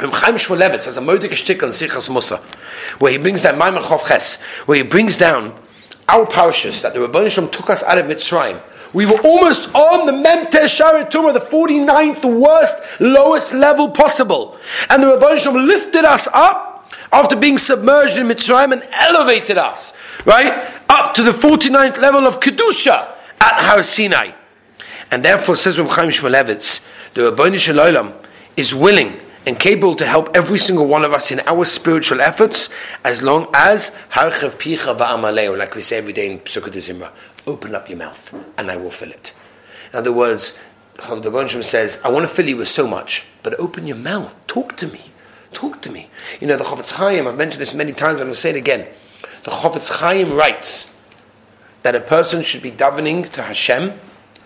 Has 0.00 0.96
a 0.96 1.34
shtick 1.34 1.62
on 1.64 1.70
Sichas 1.70 2.08
Mussar, 2.08 2.40
where 2.98 3.12
he 3.12 3.18
brings 3.18 3.42
down 3.42 3.58
Maimon 3.58 3.82
Ches, 3.82 4.40
where 4.66 4.76
he 4.78 4.82
brings 4.82 5.16
down 5.16 5.54
our 6.08 6.24
parashas 6.24 6.82
that 6.82 6.94
the 6.94 7.00
Rebbeinu 7.00 7.30
Shalom 7.30 7.50
took 7.50 7.68
us 7.68 7.82
out 7.82 7.98
of 7.98 8.06
Mitzrayim. 8.06 8.60
We 8.94 9.04
were 9.04 9.20
almost 9.20 9.74
on 9.74 10.06
the 10.06 10.12
Memte 10.12 10.64
Sharet 10.64 11.10
Tumah, 11.10 11.34
the 11.34 11.40
49th 11.40 12.40
worst, 12.40 12.80
lowest 13.00 13.52
level 13.52 13.90
possible. 13.90 14.56
And 14.88 15.02
the 15.02 15.06
Rebbeinu 15.08 15.38
Shalom 15.38 15.66
lifted 15.66 16.06
us 16.06 16.26
up 16.32 16.90
after 17.12 17.36
being 17.36 17.58
submerged 17.58 18.16
in 18.16 18.26
Mitzrayim 18.26 18.72
and 18.72 18.82
elevated 18.94 19.58
us, 19.58 19.92
right, 20.24 20.70
up 20.88 21.14
to 21.14 21.22
the 21.22 21.32
49th 21.32 21.98
level 21.98 22.26
of 22.26 22.40
Kedusha 22.40 23.12
at 23.40 23.64
Har 23.64 23.82
Sinai. 23.82 24.32
And 25.10 25.22
therefore, 25.22 25.56
says 25.56 25.78
Reb 25.78 25.88
Chaim 25.88 26.10
Shmulevitz, 26.10 26.80
the 27.12 27.30
Rebbeinu 27.30 27.58
Shalom 27.58 28.14
is 28.56 28.74
willing 28.74 29.20
and 29.48 29.58
capable 29.58 29.94
to 29.94 30.04
help 30.04 30.28
every 30.36 30.58
single 30.58 30.86
one 30.86 31.06
of 31.06 31.14
us 31.14 31.30
in 31.30 31.40
our 31.46 31.64
spiritual 31.64 32.20
efforts 32.20 32.68
as 33.02 33.22
long 33.22 33.48
as 33.54 33.88
harchev 34.10 34.58
picha 34.58 34.94
va'amaleo, 34.94 35.56
like 35.56 35.74
we 35.74 35.80
say 35.80 35.96
every 35.96 36.12
day 36.12 36.30
in 36.30 36.38
Pesukah 36.38 36.68
Zimra, 36.68 37.10
open 37.46 37.74
up 37.74 37.88
your 37.88 37.96
mouth 37.96 38.34
and 38.58 38.70
I 38.70 38.76
will 38.76 38.90
fill 38.90 39.10
it. 39.10 39.34
In 39.90 40.00
other 40.00 40.12
words, 40.12 40.60
the 40.96 41.30
Bonsham 41.30 41.64
says, 41.64 41.98
I 42.04 42.10
want 42.10 42.28
to 42.28 42.30
fill 42.30 42.46
you 42.46 42.58
with 42.58 42.68
so 42.68 42.86
much, 42.86 43.24
but 43.42 43.58
open 43.58 43.86
your 43.86 43.96
mouth, 43.96 44.46
talk 44.46 44.76
to 44.76 44.86
me, 44.86 45.00
talk 45.54 45.80
to 45.80 45.90
me. 45.90 46.10
You 46.42 46.46
know, 46.46 46.58
the 46.58 46.64
Chofetz 46.64 46.92
Chaim, 46.92 47.26
I've 47.26 47.38
mentioned 47.38 47.62
this 47.62 47.72
many 47.72 47.92
times, 47.92 48.16
but 48.16 48.20
I'm 48.20 48.26
going 48.26 48.34
to 48.34 48.38
say 48.38 48.50
it 48.50 48.56
again. 48.56 48.86
The 49.44 49.50
Chofetz 49.50 49.98
Chaim 49.98 50.34
writes 50.34 50.94
that 51.84 51.94
a 51.94 52.00
person 52.00 52.42
should 52.42 52.62
be 52.62 52.70
davening 52.70 53.30
to 53.30 53.42
Hashem 53.44 53.98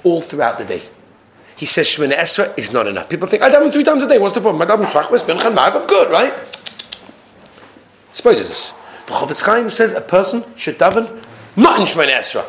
all 0.04 0.20
throughout 0.20 0.58
the 0.58 0.64
day 0.64 0.82
he 1.62 1.66
says 1.66 1.86
Shemini 1.86 2.14
Esra 2.14 2.58
is 2.58 2.72
not 2.72 2.88
enough. 2.88 3.08
People 3.08 3.28
think, 3.28 3.40
I 3.40 3.48
daven 3.48 3.72
three 3.72 3.84
times 3.84 4.02
a 4.02 4.08
day, 4.08 4.18
what's 4.18 4.34
the 4.34 4.40
problem? 4.40 4.60
I 4.60 4.66
daven 4.66 4.84
Shachmas, 4.84 5.20
Binchan, 5.20 5.54
Ma'av, 5.54 5.80
I'm 5.80 5.86
good, 5.86 6.10
right? 6.10 6.34
Spoiled 8.12 8.38
this. 8.38 8.72
The 9.06 9.12
Chofetz 9.12 9.42
Chaim 9.42 9.70
says 9.70 9.92
a 9.92 10.00
person 10.00 10.42
should 10.56 10.76
daven 10.76 11.24
not 11.54 11.78
in 11.78 11.86
Shemini 11.86 12.14
Esra. 12.14 12.44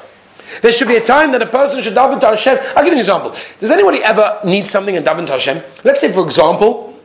There 0.64 0.72
should 0.72 0.88
be 0.88 0.96
a 0.96 1.06
time 1.06 1.32
that 1.34 1.44
a 1.44 1.46
person 1.46 1.80
should 1.84 1.94
daven 1.94 2.20
to 2.22 2.26
Hashem. 2.26 2.58
I'll 2.76 2.84
give 2.84 2.86
you 2.86 2.94
an 2.94 2.98
example. 2.98 3.36
Does 3.60 3.70
anybody 3.70 4.00
ever 4.04 4.40
need 4.46 4.66
something 4.66 4.98
and 4.98 5.06
daven 5.06 5.28
to 5.28 5.34
Hashem? 5.34 5.62
Let's 5.84 6.02
say, 6.02 6.12
for 6.12 6.26
example, 6.26 7.00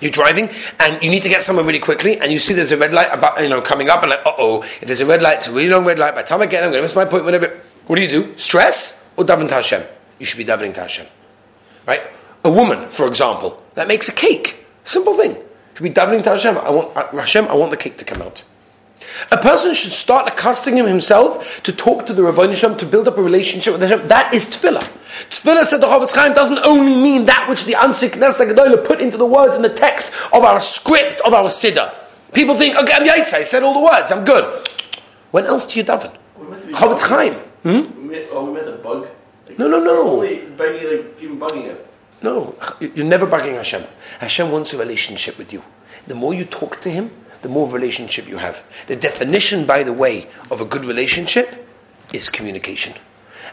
you're 0.00 0.10
driving 0.10 0.48
and 0.80 1.02
you 1.02 1.10
need 1.10 1.22
to 1.24 1.28
get 1.28 1.42
somewhere 1.42 1.66
really 1.66 1.80
quickly, 1.80 2.18
and 2.18 2.32
you 2.32 2.38
see 2.38 2.54
there's 2.54 2.72
a 2.72 2.78
red 2.78 2.94
light 2.94 3.12
about 3.12 3.42
you 3.42 3.50
know 3.50 3.60
coming 3.60 3.90
up, 3.90 4.00
and 4.00 4.08
like, 4.08 4.24
uh 4.24 4.32
oh, 4.38 4.62
if 4.62 4.86
there's 4.86 5.02
a 5.02 5.06
red 5.06 5.20
light, 5.20 5.36
it's 5.36 5.48
a 5.48 5.52
really 5.52 5.68
long 5.68 5.84
red 5.84 5.98
light. 5.98 6.14
By 6.14 6.22
the 6.22 6.28
time 6.28 6.40
I 6.40 6.46
get 6.46 6.60
there, 6.60 6.64
I'm 6.64 6.70
going 6.70 6.78
to 6.78 6.84
miss 6.84 6.96
my 6.96 7.02
appointment. 7.02 7.26
Whatever. 7.26 7.60
What 7.88 7.96
do 7.96 8.02
you 8.02 8.08
do? 8.08 8.38
Stress 8.38 9.06
or 9.18 9.26
daven 9.26 9.48
to 9.48 9.54
Hashem? 9.54 9.82
You 10.18 10.24
should 10.24 10.38
be 10.38 10.46
davening 10.46 10.72
to 10.72 10.80
Hashem 10.80 11.06
right? 11.86 12.02
a 12.44 12.50
woman, 12.50 12.88
for 12.88 13.06
example, 13.06 13.62
that 13.74 13.88
makes 13.88 14.08
a 14.08 14.12
cake. 14.12 14.64
Simple 14.84 15.14
thing. 15.14 15.36
Should 15.74 15.82
be 15.84 15.90
davening 15.90 16.22
to 16.24 16.30
Hashem. 16.30 16.58
I 16.58 16.70
want 16.70 16.96
uh, 16.96 17.08
Hashem. 17.12 17.46
I 17.48 17.54
want 17.54 17.70
the 17.70 17.76
cake 17.76 17.96
to 17.98 18.04
come 18.04 18.20
out. 18.20 18.44
A 19.30 19.36
person 19.36 19.74
should 19.74 19.92
start 19.92 20.28
accustoming 20.28 20.86
himself 20.86 21.62
to 21.64 21.72
talk 21.72 22.06
to 22.06 22.12
the 22.12 22.22
Rabbi 22.22 22.54
Shem, 22.54 22.76
to 22.76 22.86
build 22.86 23.08
up 23.08 23.18
a 23.18 23.22
relationship 23.22 23.72
with 23.72 23.82
Hashem. 23.82 24.08
That 24.08 24.32
is 24.32 24.46
tefillah. 24.46 24.86
Tefillah, 25.28 25.64
said 25.64 25.80
the 25.80 25.86
Chofetz 25.86 26.14
Chaim, 26.14 26.32
doesn't 26.32 26.60
only 26.60 26.94
mean 26.94 27.26
that 27.26 27.48
which 27.48 27.64
the 27.64 27.72
Ansik 27.72 28.10
Knesset 28.10 28.54
Gedolah 28.54 28.84
put 28.84 29.00
into 29.00 29.16
the 29.16 29.26
words 29.26 29.56
in 29.56 29.62
the 29.62 29.72
text 29.72 30.12
of 30.32 30.44
our 30.44 30.60
script, 30.60 31.20
of 31.22 31.34
our 31.34 31.48
Siddur. 31.48 31.92
People 32.32 32.54
think, 32.54 32.76
okay, 32.76 32.92
I'm 32.94 33.06
Yaitz, 33.06 33.34
I 33.34 33.42
said 33.42 33.62
all 33.62 33.74
the 33.74 33.80
words, 33.80 34.12
I'm 34.12 34.24
good. 34.24 34.66
When 35.32 35.46
else 35.46 35.66
do 35.66 35.80
you 35.80 35.84
daven? 35.84 36.16
Chofetz 36.70 37.02
Chaim. 37.02 37.34
Hmm? 37.34 38.08
We 38.08 38.26
oh, 38.30 38.44
we 38.46 38.52
met 38.54 38.68
a 38.68 38.72
bug. 38.72 39.08
Like, 39.52 39.58
no, 39.58 39.68
no, 39.68 39.80
no. 39.82 40.20
Begging, 40.56 40.90
like, 40.90 41.18
people 41.18 41.36
bugging 41.36 41.66
it. 41.66 41.86
No, 42.22 42.54
you're 42.80 43.04
never 43.04 43.26
bugging 43.26 43.54
Hashem. 43.54 43.82
Hashem 44.20 44.50
wants 44.50 44.72
a 44.72 44.78
relationship 44.78 45.36
with 45.38 45.52
you. 45.52 45.62
The 46.06 46.14
more 46.14 46.32
you 46.32 46.44
talk 46.44 46.80
to 46.82 46.90
Him, 46.90 47.10
the 47.42 47.48
more 47.48 47.68
relationship 47.68 48.28
you 48.28 48.38
have. 48.38 48.64
The 48.86 48.96
definition, 48.96 49.66
by 49.66 49.82
the 49.82 49.92
way, 49.92 50.28
of 50.50 50.60
a 50.60 50.64
good 50.64 50.84
relationship 50.84 51.68
is 52.12 52.28
communication. 52.28 52.94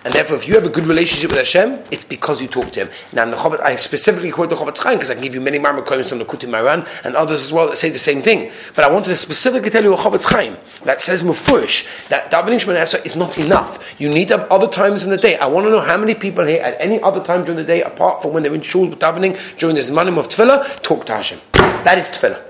And 0.05 0.13
therefore, 0.13 0.37
if 0.37 0.47
you 0.47 0.55
have 0.55 0.65
a 0.65 0.69
good 0.69 0.87
relationship 0.87 1.29
with 1.29 1.39
Hashem, 1.39 1.79
it's 1.91 2.05
because 2.05 2.41
you 2.41 2.47
talk 2.47 2.71
to 2.71 2.85
Him. 2.85 2.89
Now, 3.11 3.25
Chofet, 3.33 3.59
I 3.59 3.75
specifically 3.75 4.31
quote 4.31 4.49
the 4.49 4.55
Chofetz 4.55 4.77
Chaim 4.77 4.95
because 4.95 5.11
I 5.11 5.15
can 5.15 5.23
give 5.23 5.33
you 5.33 5.41
many 5.41 5.59
Marmar 5.59 5.85
from 6.07 6.19
the 6.19 6.25
Kuti 6.25 6.49
Maran 6.49 6.85
and 7.03 7.15
others 7.15 7.43
as 7.43 7.51
well 7.51 7.67
that 7.67 7.77
say 7.77 7.89
the 7.89 7.99
same 7.99 8.21
thing. 8.21 8.51
But 8.75 8.85
I 8.85 8.91
wanted 8.91 9.09
to 9.09 9.15
specifically 9.17 9.69
tell 9.69 9.83
you 9.83 9.93
a 9.93 9.97
Chofetz 9.97 10.23
Chaim 10.25 10.57
that 10.85 11.01
says 11.01 11.21
Mufurish 11.21 12.07
that 12.07 12.31
davening 12.31 12.59
Shemona 12.59 12.81
Esrei 12.81 13.05
is 13.05 13.17
not 13.17 13.37
enough. 13.37 13.99
You 13.99 14.09
need 14.09 14.29
to 14.29 14.37
have 14.37 14.49
other 14.49 14.67
times 14.67 15.03
in 15.03 15.09
the 15.09 15.17
day. 15.17 15.37
I 15.37 15.47
want 15.47 15.65
to 15.65 15.69
know 15.69 15.81
how 15.81 15.97
many 15.97 16.15
people 16.15 16.45
here 16.45 16.61
at 16.61 16.79
any 16.79 17.01
other 17.01 17.21
time 17.21 17.43
during 17.43 17.57
the 17.57 17.65
day, 17.65 17.81
apart 17.83 18.21
from 18.21 18.31
when 18.31 18.43
they're 18.43 18.55
in 18.55 18.61
shul 18.61 18.87
davening 18.89 19.57
during 19.57 19.75
this 19.75 19.91
manim 19.91 20.17
of 20.17 20.29
tefillah, 20.29 20.81
talk 20.81 21.05
to 21.07 21.13
Hashem. 21.13 21.39
That 21.53 21.97
is 21.97 22.07
tefillah. 22.07 22.41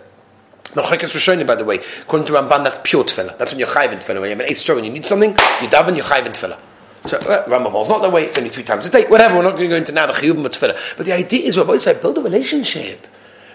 Melchikes 0.73 1.15
Rishonim, 1.15 1.47
by 1.47 1.55
the 1.55 1.65
way, 1.65 1.79
according 2.01 2.27
to 2.27 2.33
Ramban, 2.33 2.63
that's 2.63 2.79
pure 2.83 3.03
tefillah. 3.03 3.39
That's 3.39 3.51
when 3.51 3.57
you're 3.59 3.67
chayv 3.67 3.91
in 3.91 3.97
tefillah. 3.97 4.21
When 4.21 4.25
you 4.25 4.29
have 4.29 4.39
an 4.39 4.51
eighth 4.51 4.59
story 4.59 4.77
and 4.77 4.85
you 4.85 4.93
need 4.93 5.05
something, 5.05 5.31
you 5.31 5.67
daven, 5.67 5.95
you're 5.95 6.05
chayv 6.05 6.27
in 6.27 6.33
tefillah. 6.33 6.59
So 7.09 7.17
uh, 7.17 7.43
Rambam's 7.45 7.89
not 7.89 8.03
that 8.03 8.11
way. 8.11 8.25
It's 8.25 8.37
only 8.37 8.49
three 8.49 8.63
times 8.63 8.85
a 8.85 8.89
day. 8.89 9.07
Whatever. 9.07 9.35
We're 9.35 9.43
not 9.43 9.57
going 9.57 9.63
to 9.63 9.69
go 9.69 9.75
into 9.75 9.91
now 9.91 10.05
the 10.05 10.13
chiyuvim 10.13 10.45
of 10.45 10.51
tefillah. 10.51 10.95
But 10.95 11.07
the 11.07 11.13
idea 11.13 11.43
is, 11.47 11.57
Rabbi 11.57 11.77
said, 11.77 12.01
build 12.01 12.19
a 12.19 12.21
relationship. 12.21 13.07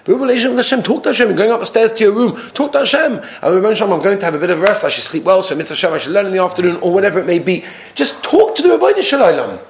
Build 0.05 0.19
a 0.19 0.23
relationship 0.23 0.57
with 0.57 0.67
Hashem. 0.67 0.83
Talk 0.83 1.05
to 1.05 1.11
Hashem. 1.11 1.29
You're 1.29 1.37
going 1.37 1.53
up 1.53 1.61
the 1.61 1.67
stairs 1.67 1.93
to 1.93 2.05
your 2.05 2.13
room. 2.13 2.35
Talk 2.51 2.73
to 2.73 2.81
Hashem. 2.81 3.13
And 3.13 3.55
Rabbi 3.55 3.69
Hashem, 3.69 3.93
I'm 3.93 4.03
going 4.03 4.19
to 4.19 4.25
have 4.25 4.35
a 4.35 4.41
bit 4.41 4.51
of 4.51 4.61
rest. 4.61 4.83
I 4.83 4.89
should 4.89 5.05
sleep 5.05 5.23
well. 5.23 5.41
So 5.41 5.55
mitzvah 5.55 5.75
Hashem, 5.75 5.93
I 5.93 5.99
should 5.99 6.13
learn 6.13 6.27
in 6.27 6.33
the 6.33 6.43
afternoon 6.43 6.77
or 6.77 6.93
whatever 6.93 7.21
it 7.21 7.27
may 7.27 7.39
be. 7.39 7.65
Just 7.95 8.23
talk 8.25 8.57
to 8.57 8.63
the 8.63 8.71
Rabbi 8.77 9.01
Shalom. 9.01 9.61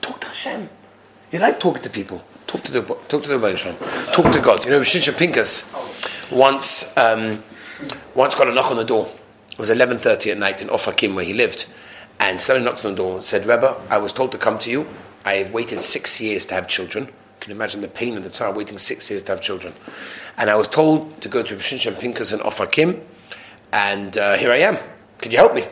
Talk 0.00 0.20
to 0.20 0.28
Hashem. 0.28 0.68
You 1.32 1.40
like 1.40 1.58
talking 1.58 1.82
to 1.82 1.90
people. 1.90 2.24
Talk 2.46 2.62
to 2.62 2.72
the 2.72 2.82
talk 2.82 3.24
to 3.24 3.28
the 3.28 3.38
Rabbi 3.40 3.56
Shalom. 3.56 3.76
Talk 4.12 4.32
to 4.32 4.40
God. 4.40 4.64
You 4.64 4.70
know, 4.70 4.80
Shimshon 4.82 5.16
Pincus 5.18 5.68
once 6.30 6.96
um, 6.96 7.42
once 8.14 8.36
got 8.36 8.46
a 8.46 8.54
knock 8.54 8.70
on 8.70 8.76
the 8.76 8.84
door. 8.84 9.08
It 9.50 9.58
was 9.58 9.68
11.30 9.68 10.32
at 10.32 10.38
night 10.38 10.62
in 10.62 10.68
Ofakim 10.68 11.14
where 11.14 11.24
he 11.24 11.34
lived. 11.34 11.66
And 12.22 12.40
someone 12.40 12.62
knocked 12.62 12.84
on 12.84 12.92
the 12.92 12.96
door 12.96 13.16
and 13.16 13.24
said, 13.24 13.46
Rebbe, 13.46 13.76
I 13.90 13.98
was 13.98 14.12
told 14.12 14.30
to 14.30 14.38
come 14.38 14.56
to 14.60 14.70
you. 14.70 14.86
I 15.24 15.34
have 15.34 15.50
waited 15.50 15.80
six 15.80 16.20
years 16.20 16.46
to 16.46 16.54
have 16.54 16.68
children. 16.68 17.06
You 17.06 17.12
can 17.40 17.50
imagine 17.50 17.80
the 17.80 17.88
pain 17.88 18.16
of 18.16 18.22
the 18.22 18.30
time 18.30 18.54
waiting 18.54 18.78
six 18.78 19.10
years 19.10 19.24
to 19.24 19.32
have 19.32 19.40
children. 19.40 19.74
And 20.36 20.48
I 20.48 20.54
was 20.54 20.68
told 20.68 21.20
to 21.22 21.28
go 21.28 21.42
to 21.42 21.56
Shimshon 21.56 21.98
Pincus 21.98 22.32
in 22.32 22.38
Ofakim, 22.38 23.00
and 23.72 24.16
uh, 24.16 24.36
here 24.36 24.52
I 24.52 24.58
am. 24.58 24.78
Could 25.18 25.32
you 25.32 25.38
help 25.38 25.52
me? 25.52 25.66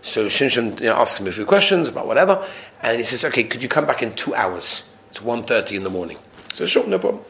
So 0.00 0.26
Shimshon 0.26 0.78
you 0.78 0.86
know, 0.86 0.94
asks 0.94 1.20
me 1.20 1.30
a 1.30 1.32
few 1.32 1.44
questions 1.44 1.88
about 1.88 2.06
whatever, 2.06 2.46
and 2.80 2.96
he 2.96 3.02
says, 3.02 3.24
okay, 3.24 3.42
could 3.42 3.60
you 3.60 3.68
come 3.68 3.84
back 3.84 4.00
in 4.00 4.14
two 4.14 4.32
hours? 4.32 4.88
It's 5.10 5.18
1.30 5.18 5.78
in 5.78 5.82
the 5.82 5.90
morning. 5.90 6.18
So 6.52 6.66
sure, 6.66 6.86
no 6.86 7.00
problem. 7.00 7.24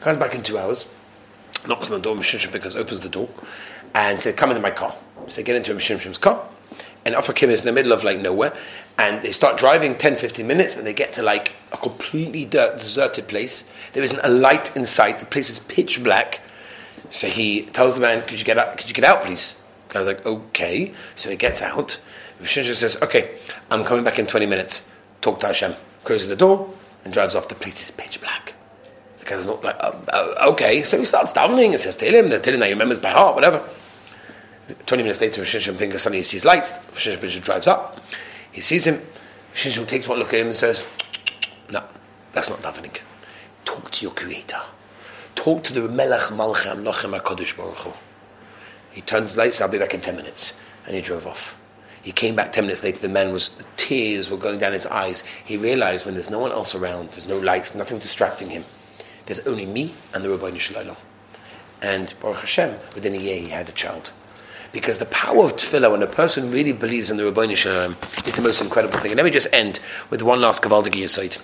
Comes 0.00 0.18
back 0.18 0.34
in 0.34 0.42
two 0.42 0.58
hours, 0.58 0.88
knocks 1.68 1.88
on 1.92 1.98
the 1.98 2.02
door, 2.02 2.16
Shimshon 2.16 2.50
Pincus 2.50 2.74
opens 2.74 3.02
the 3.02 3.08
door, 3.08 3.28
and 3.94 4.20
said, 4.20 4.36
come 4.36 4.50
into 4.50 4.60
my 4.60 4.72
car. 4.72 4.96
So 5.28 5.36
they 5.36 5.44
get 5.44 5.54
into 5.54 5.72
Shimshon's 5.74 6.18
car, 6.18 6.44
and 7.04 7.14
Ofakim 7.14 7.48
is 7.48 7.60
in 7.60 7.66
the 7.66 7.72
middle 7.72 7.92
of 7.92 8.04
like 8.04 8.18
nowhere, 8.18 8.54
and 8.98 9.22
they 9.22 9.32
start 9.32 9.58
driving 9.58 9.96
10, 9.96 10.16
15 10.16 10.46
minutes, 10.46 10.76
and 10.76 10.86
they 10.86 10.92
get 10.92 11.12
to 11.14 11.22
like 11.22 11.52
a 11.72 11.76
completely 11.76 12.44
dirt, 12.44 12.78
deserted 12.78 13.28
place. 13.28 13.64
There 13.92 14.02
isn't 14.02 14.20
a 14.22 14.28
light 14.28 14.74
in 14.76 14.86
sight. 14.86 15.20
The 15.20 15.26
place 15.26 15.50
is 15.50 15.58
pitch 15.58 16.02
black. 16.02 16.40
So 17.10 17.28
he 17.28 17.62
tells 17.62 17.94
the 17.94 18.00
man, 18.00 18.22
"Could 18.22 18.38
you 18.38 18.44
get 18.44 18.58
out? 18.58 18.76
Could 18.78 18.88
you 18.88 18.94
get 18.94 19.04
out, 19.04 19.22
please?" 19.22 19.56
The 19.88 19.94
guy's 19.94 20.06
like, 20.06 20.24
"Okay." 20.24 20.92
So 21.16 21.30
he 21.30 21.36
gets 21.36 21.60
out. 21.62 21.98
Vishinsha 22.42 22.74
says, 22.74 22.96
"Okay, 23.00 23.30
I'm 23.70 23.84
coming 23.84 24.04
back 24.04 24.18
in 24.18 24.26
20 24.26 24.46
minutes. 24.46 24.82
Talk 25.20 25.38
to 25.40 25.46
Hashem." 25.46 25.74
Closes 26.04 26.28
the 26.28 26.36
door 26.36 26.68
and 27.04 27.12
drives 27.12 27.34
off. 27.34 27.48
The 27.48 27.54
place 27.54 27.80
is 27.80 27.90
pitch 27.90 28.20
black. 28.20 28.54
The 29.18 29.24
guy's 29.26 29.46
not 29.46 29.62
like, 29.62 29.76
oh, 29.80 30.50
"Okay." 30.52 30.82
So 30.82 30.98
he 30.98 31.04
starts 31.04 31.32
davening 31.32 31.70
and 31.72 31.80
says, 31.80 31.94
"Tell 31.94 32.12
him, 32.12 32.28
tell 32.30 32.54
him 32.54 32.60
that 32.60 32.66
he 32.66 32.72
remembers 32.72 32.98
by 32.98 33.10
heart, 33.10 33.34
whatever." 33.34 33.62
20 34.86 35.02
minutes 35.02 35.20
later, 35.20 35.42
Shishim 35.42 35.78
Pinka 35.78 35.98
suddenly 35.98 36.22
sees 36.22 36.44
lights. 36.44 36.70
Shishim 36.94 37.20
Pinka 37.20 37.40
drives 37.40 37.66
up. 37.66 38.00
He 38.50 38.60
sees 38.60 38.86
him. 38.86 39.02
Shishim 39.54 39.86
takes 39.86 40.08
one 40.08 40.18
look 40.18 40.32
at 40.32 40.40
him 40.40 40.48
and 40.48 40.56
says, 40.56 40.84
No, 41.70 41.82
that's 42.32 42.48
not 42.48 42.62
davening. 42.62 43.00
Talk 43.64 43.90
to 43.90 44.02
your 44.02 44.12
Creator. 44.12 44.60
Talk 45.34 45.64
to 45.64 45.72
the 45.72 45.88
Melech 45.88 46.30
Malchem 46.30 46.82
Lochem 46.82 47.18
HaKadosh 47.18 47.56
Baruch 47.56 47.78
Hu. 47.78 47.92
He 48.92 49.00
turns 49.00 49.36
lights, 49.36 49.60
I'll 49.60 49.68
be 49.68 49.78
back 49.78 49.92
in 49.92 50.00
10 50.00 50.16
minutes. 50.16 50.54
And 50.86 50.94
he 50.94 51.02
drove 51.02 51.26
off. 51.26 51.60
He 52.02 52.12
came 52.12 52.36
back 52.36 52.52
10 52.52 52.64
minutes 52.64 52.84
later, 52.84 53.00
the 53.00 53.08
man 53.08 53.32
was, 53.32 53.48
the 53.48 53.64
tears 53.76 54.30
were 54.30 54.36
going 54.36 54.58
down 54.58 54.72
his 54.72 54.86
eyes. 54.86 55.22
He 55.44 55.56
realized 55.56 56.04
when 56.04 56.14
there's 56.14 56.30
no 56.30 56.38
one 56.38 56.52
else 56.52 56.74
around, 56.74 57.10
there's 57.10 57.26
no 57.26 57.38
lights, 57.38 57.74
nothing 57.74 57.98
distracting 57.98 58.50
him, 58.50 58.64
there's 59.26 59.40
only 59.40 59.66
me 59.66 59.94
and 60.14 60.22
the 60.22 60.30
Rabbi 60.30 60.56
Shalom. 60.58 60.96
And 61.80 62.12
Baruch 62.20 62.40
Hashem, 62.40 62.78
within 62.94 63.14
a 63.14 63.18
year, 63.18 63.40
he 63.40 63.48
had 63.48 63.68
a 63.68 63.72
child. 63.72 64.12
Because 64.74 64.98
the 64.98 65.06
power 65.06 65.44
of 65.44 65.52
tefillah, 65.52 65.92
when 65.92 66.02
a 66.02 66.06
person 66.08 66.50
really 66.50 66.72
believes 66.72 67.08
in 67.08 67.16
the 67.16 67.24
Rabbi 67.24 67.54
Shalom, 67.54 67.96
is 68.26 68.34
the 68.34 68.42
most 68.42 68.60
incredible 68.60 68.98
thing. 68.98 69.12
And 69.12 69.16
let 69.16 69.24
me 69.24 69.30
just 69.30 69.46
end 69.52 69.78
with 70.10 70.20
one 70.20 70.40
last 70.40 70.62
Kavaldik 70.62 70.94
Yisait. 70.94 71.36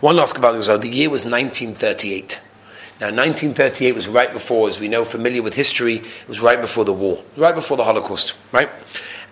One 0.00 0.14
last 0.14 0.36
Kavaldik 0.36 0.60
Yisait. 0.60 0.80
The 0.80 0.88
year 0.88 1.10
was 1.10 1.24
1938. 1.24 2.40
Now, 3.00 3.08
1938 3.08 3.96
was 3.96 4.06
right 4.06 4.32
before, 4.32 4.68
as 4.68 4.78
we 4.78 4.86
know, 4.86 5.04
familiar 5.04 5.42
with 5.42 5.54
history, 5.54 5.96
it 5.96 6.28
was 6.28 6.38
right 6.38 6.60
before 6.60 6.84
the 6.84 6.92
war, 6.92 7.20
right 7.36 7.54
before 7.54 7.76
the 7.76 7.82
Holocaust, 7.82 8.34
right? 8.52 8.70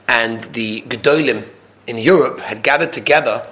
And 0.09 0.43
the 0.53 0.83
Gedolim 0.83 1.49
in 1.87 1.99
Europe 1.99 2.41
had 2.41 2.65
gathered 2.65 2.93
together 2.93 3.47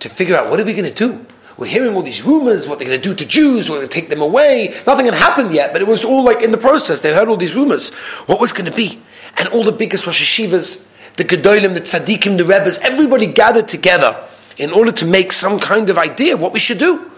to 0.00 0.10
figure 0.10 0.36
out 0.36 0.50
what 0.50 0.60
are 0.60 0.64
we 0.64 0.74
going 0.74 0.92
to 0.92 1.08
do? 1.08 1.24
We're 1.56 1.66
hearing 1.66 1.94
all 1.94 2.02
these 2.02 2.22
rumors, 2.22 2.66
what 2.66 2.78
they're 2.78 2.88
going 2.88 3.00
to 3.00 3.08
do 3.08 3.14
to 3.14 3.24
Jews, 3.24 3.68
they're 3.68 3.76
going 3.76 3.88
to 3.88 3.92
take 3.92 4.08
them 4.08 4.20
away. 4.20 4.74
Nothing 4.86 5.06
had 5.06 5.14
happened 5.14 5.52
yet, 5.52 5.72
but 5.72 5.80
it 5.80 5.88
was 5.88 6.04
all 6.04 6.24
like 6.24 6.42
in 6.42 6.50
the 6.50 6.58
process. 6.58 7.00
They 7.00 7.14
heard 7.14 7.28
all 7.28 7.36
these 7.36 7.54
rumors. 7.54 7.90
What 8.26 8.40
was 8.40 8.52
going 8.52 8.70
to 8.70 8.76
be? 8.76 9.00
And 9.36 9.48
all 9.48 9.62
the 9.62 9.72
biggest 9.72 10.06
Rosh 10.06 10.20
Hashivas, 10.20 10.84
the 11.16 11.24
Gedolim, 11.24 11.74
the 11.74 11.80
Tzaddikim, 11.80 12.38
the 12.38 12.44
Rebbes, 12.44 12.78
everybody 12.78 13.26
gathered 13.26 13.68
together 13.68 14.16
in 14.56 14.72
order 14.72 14.92
to 14.92 15.06
make 15.06 15.32
some 15.32 15.60
kind 15.60 15.88
of 15.90 15.98
idea 15.98 16.34
of 16.34 16.40
what 16.40 16.52
we 16.52 16.58
should 16.58 16.78
do. 16.78 17.10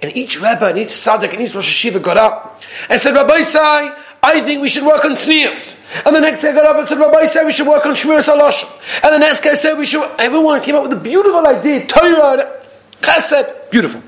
And 0.00 0.14
each 0.16 0.36
Rebbe 0.36 0.64
and 0.64 0.78
each 0.78 0.88
Tzaddik 0.88 1.32
and 1.32 1.40
each 1.40 1.54
Rosh 1.54 1.84
Hashiva 1.84 2.00
got 2.02 2.16
up 2.16 2.62
and 2.88 3.00
said, 3.00 3.14
Rabbi 3.14 3.40
Sai, 3.40 3.96
I 4.22 4.40
think 4.42 4.60
we 4.60 4.68
should 4.68 4.84
work 4.84 5.04
on 5.04 5.12
tznius. 5.12 5.80
And 6.06 6.14
the 6.14 6.20
next 6.20 6.42
guy 6.42 6.52
got 6.52 6.66
up 6.66 6.76
and 6.76 6.86
said, 6.86 6.98
Rabbi 6.98 7.26
said 7.26 7.44
we 7.44 7.52
should 7.52 7.66
work 7.66 7.84
on 7.86 7.94
shmiras 7.94 8.32
halosh. 8.32 8.64
And 9.02 9.12
the 9.12 9.18
next 9.18 9.42
guy 9.42 9.54
said 9.54 9.74
we 9.78 9.86
should. 9.86 10.08
Everyone 10.18 10.60
came 10.62 10.76
up 10.76 10.82
with 10.82 10.92
a 10.92 11.00
beautiful 11.00 11.46
idea. 11.46 11.86
Torah, 11.86 12.62
chesed, 13.00 13.57
beautiful. 13.70 14.02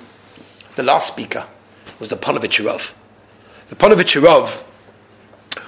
The 0.77 0.83
last 0.83 1.09
speaker 1.09 1.47
was 1.99 2.09
the 2.09 2.17
Panovich 2.17 2.65
Rav. 2.65 2.95
The 3.69 3.77
Panovich 3.77 4.21
Rav 4.23 4.65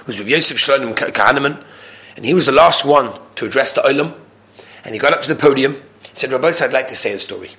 was 0.07 0.17
with 0.17 0.27
Yosef 0.27 0.57
Shlomo 0.57 0.93
Kahaneman, 0.95 1.63
and 2.15 2.25
he 2.25 2.33
was 2.33 2.45
the 2.45 2.51
last 2.51 2.85
one 2.85 3.19
to 3.35 3.45
address 3.45 3.73
the 3.73 3.81
Olam. 3.81 4.15
And 4.83 4.93
he 4.93 4.99
got 4.99 5.13
up 5.13 5.21
to 5.21 5.27
the 5.27 5.35
podium. 5.35 5.73
He 5.73 6.15
said, 6.15 6.31
Rabbi, 6.31 6.51
I'd 6.59 6.73
like 6.73 6.87
to 6.89 6.95
say 6.95 7.13
a 7.13 7.19
story. 7.19 7.51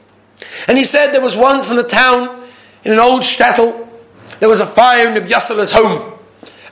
And 0.69 0.77
he 0.77 0.85
said 0.85 1.13
there 1.13 1.23
was 1.23 1.37
once 1.37 1.71
in 1.71 1.79
a 1.79 1.83
town, 1.83 2.45
in 2.85 2.93
an 2.93 2.99
old 2.99 3.23
shtetl, 3.23 3.89
there 4.41 4.49
was 4.49 4.61
a 4.61 4.67
fire 4.67 5.09
in 5.09 5.15
Rabbi 5.15 5.29
Yassala's 5.29 5.73
home. 5.73 6.13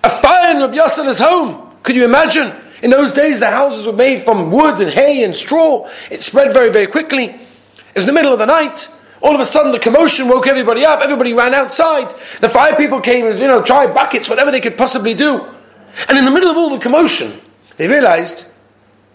A 0.04 0.10
fire 0.10 0.54
in 0.54 0.60
Rabbi 0.60 0.76
Yassala's 0.76 1.18
home. 1.18 1.74
Could 1.82 1.96
you 1.96 2.04
imagine? 2.04 2.54
In 2.82 2.90
those 2.90 3.12
days, 3.12 3.38
the 3.40 3.50
houses 3.50 3.86
were 3.86 3.92
made 3.92 4.24
from 4.24 4.50
wood 4.50 4.80
and 4.80 4.90
hay 4.90 5.22
and 5.22 5.34
straw. 5.34 5.88
It 6.10 6.20
spread 6.20 6.52
very, 6.52 6.70
very 6.70 6.88
quickly. 6.88 7.26
It 7.26 7.40
was 7.94 8.02
in 8.02 8.08
the 8.08 8.12
middle 8.12 8.32
of 8.32 8.38
the 8.38 8.46
night. 8.46 8.88
All 9.22 9.34
of 9.34 9.40
a 9.40 9.44
sudden, 9.44 9.70
the 9.70 9.78
commotion 9.78 10.28
woke 10.28 10.46
everybody 10.48 10.84
up. 10.84 11.00
Everybody 11.00 11.32
ran 11.32 11.54
outside. 11.54 12.12
The 12.40 12.48
fire 12.48 12.74
people 12.76 13.00
came 13.00 13.26
and, 13.26 13.38
you 13.38 13.46
know, 13.46 13.62
tried 13.62 13.94
buckets, 13.94 14.28
whatever 14.28 14.50
they 14.50 14.60
could 14.60 14.76
possibly 14.76 15.14
do. 15.14 15.46
And 16.08 16.18
in 16.18 16.24
the 16.24 16.30
middle 16.30 16.50
of 16.50 16.56
all 16.56 16.70
the 16.70 16.78
commotion, 16.78 17.40
they 17.76 17.86
realized, 17.86 18.46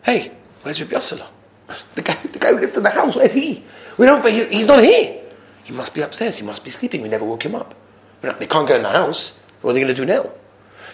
hey, 0.04 0.32
where's 0.64 0.82
Rabbi 0.82 0.96
Yassala? 0.96 1.28
The 1.96 2.02
guy, 2.02 2.14
the 2.14 2.40
guy 2.40 2.52
who 2.52 2.60
lives 2.60 2.78
in 2.78 2.84
the 2.84 2.90
house, 2.90 3.16
where's 3.16 3.34
he? 3.34 3.64
We 3.98 4.06
don't, 4.06 4.26
he's 4.26 4.68
not 4.68 4.82
here. 4.84 5.22
He 5.66 5.74
must 5.74 5.94
be 5.94 6.02
upstairs. 6.02 6.38
He 6.38 6.46
must 6.46 6.64
be 6.64 6.70
sleeping. 6.70 7.02
We 7.02 7.10
never 7.10 7.26
woke 7.26 7.44
him 7.44 7.56
up. 7.56 7.76
They 8.22 8.48
can't 8.48 8.68
go 8.68 8.76
in 8.76 8.84
the 8.84 8.90
house. 8.90 9.34
What 9.62 9.72
are 9.72 9.74
they 9.74 9.82
going 9.82 9.94
to 9.94 10.02
do 10.02 10.06
now? 10.06 10.32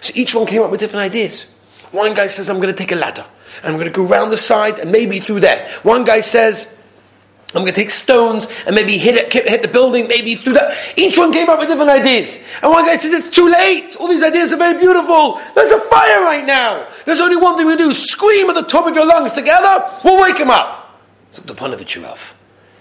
So 0.00 0.12
each 0.16 0.34
one 0.34 0.46
came 0.46 0.62
up 0.62 0.70
with 0.70 0.80
different 0.80 1.04
ideas. 1.04 1.46
One 1.92 2.14
guy 2.14 2.26
says, 2.26 2.50
I'm 2.50 2.56
going 2.56 2.74
to 2.74 2.76
take 2.76 2.90
a 2.90 2.96
ladder. 2.96 3.24
And 3.62 3.72
I'm 3.72 3.74
going 3.74 3.86
to 3.86 3.94
go 3.94 4.04
round 4.04 4.32
the 4.32 4.36
side 4.36 4.80
and 4.80 4.90
maybe 4.90 5.18
through 5.18 5.40
there. 5.40 5.68
One 5.84 6.02
guy 6.02 6.20
says, 6.20 6.74
I'm 7.54 7.62
going 7.62 7.72
to 7.72 7.80
take 7.80 7.90
stones 7.90 8.48
and 8.66 8.74
maybe 8.74 8.98
hit 8.98 9.14
it, 9.14 9.32
hit 9.32 9.62
the 9.62 9.68
building, 9.68 10.08
maybe 10.08 10.34
through 10.34 10.54
that. 10.54 10.76
Each 10.96 11.16
one 11.16 11.32
came 11.32 11.48
up 11.48 11.58
with 11.58 11.68
different 11.68 11.90
ideas. 11.90 12.40
And 12.62 12.70
one 12.70 12.84
guy 12.84 12.96
says, 12.96 13.12
it's 13.12 13.28
too 13.28 13.48
late. 13.48 13.96
All 13.96 14.08
these 14.08 14.24
ideas 14.24 14.52
are 14.52 14.56
very 14.56 14.78
beautiful. 14.78 15.40
There's 15.54 15.70
a 15.70 15.78
fire 15.78 16.22
right 16.22 16.44
now. 16.44 16.88
There's 17.04 17.20
only 17.20 17.36
one 17.36 17.56
thing 17.56 17.66
we 17.66 17.76
do. 17.76 17.92
Scream 17.92 18.50
at 18.50 18.54
the 18.54 18.62
top 18.62 18.86
of 18.86 18.94
your 18.94 19.06
lungs 19.06 19.34
together. 19.34 19.88
We'll 20.04 20.20
wake 20.20 20.38
him 20.38 20.50
up. 20.50 21.00
So 21.30 21.42
the 21.42 21.54
Panovich 21.54 22.02
Rav. 22.02 22.34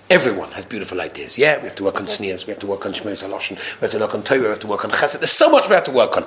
Everyone 0.10 0.52
has 0.52 0.66
beautiful 0.66 1.02
ideas. 1.02 1.38
Yeah, 1.38 1.58
we 1.58 1.64
have 1.64 1.76
to 1.76 1.84
work 1.84 2.00
on 2.00 2.08
sneers, 2.08 2.46
we 2.46 2.52
have 2.52 2.60
to 2.60 2.68
work 2.68 2.86
on 2.86 2.94
shmeres 2.94 3.28
haloshin, 3.28 3.52
we 3.52 3.82
have 3.82 3.92
to 3.92 4.00
work 4.00 4.14
on 4.14 4.22
Torah, 4.22 4.42
we 4.42 4.48
have 4.50 4.60
to 4.60 4.68
work 4.68 4.84
on 4.86 4.92
chesed. 4.92 5.20
There's 5.20 5.32
so 5.32 5.50
much 5.50 5.70
we 5.70 5.76
have 5.76 5.86
to 5.86 5.92
work 5.92 6.18
on. 6.18 6.26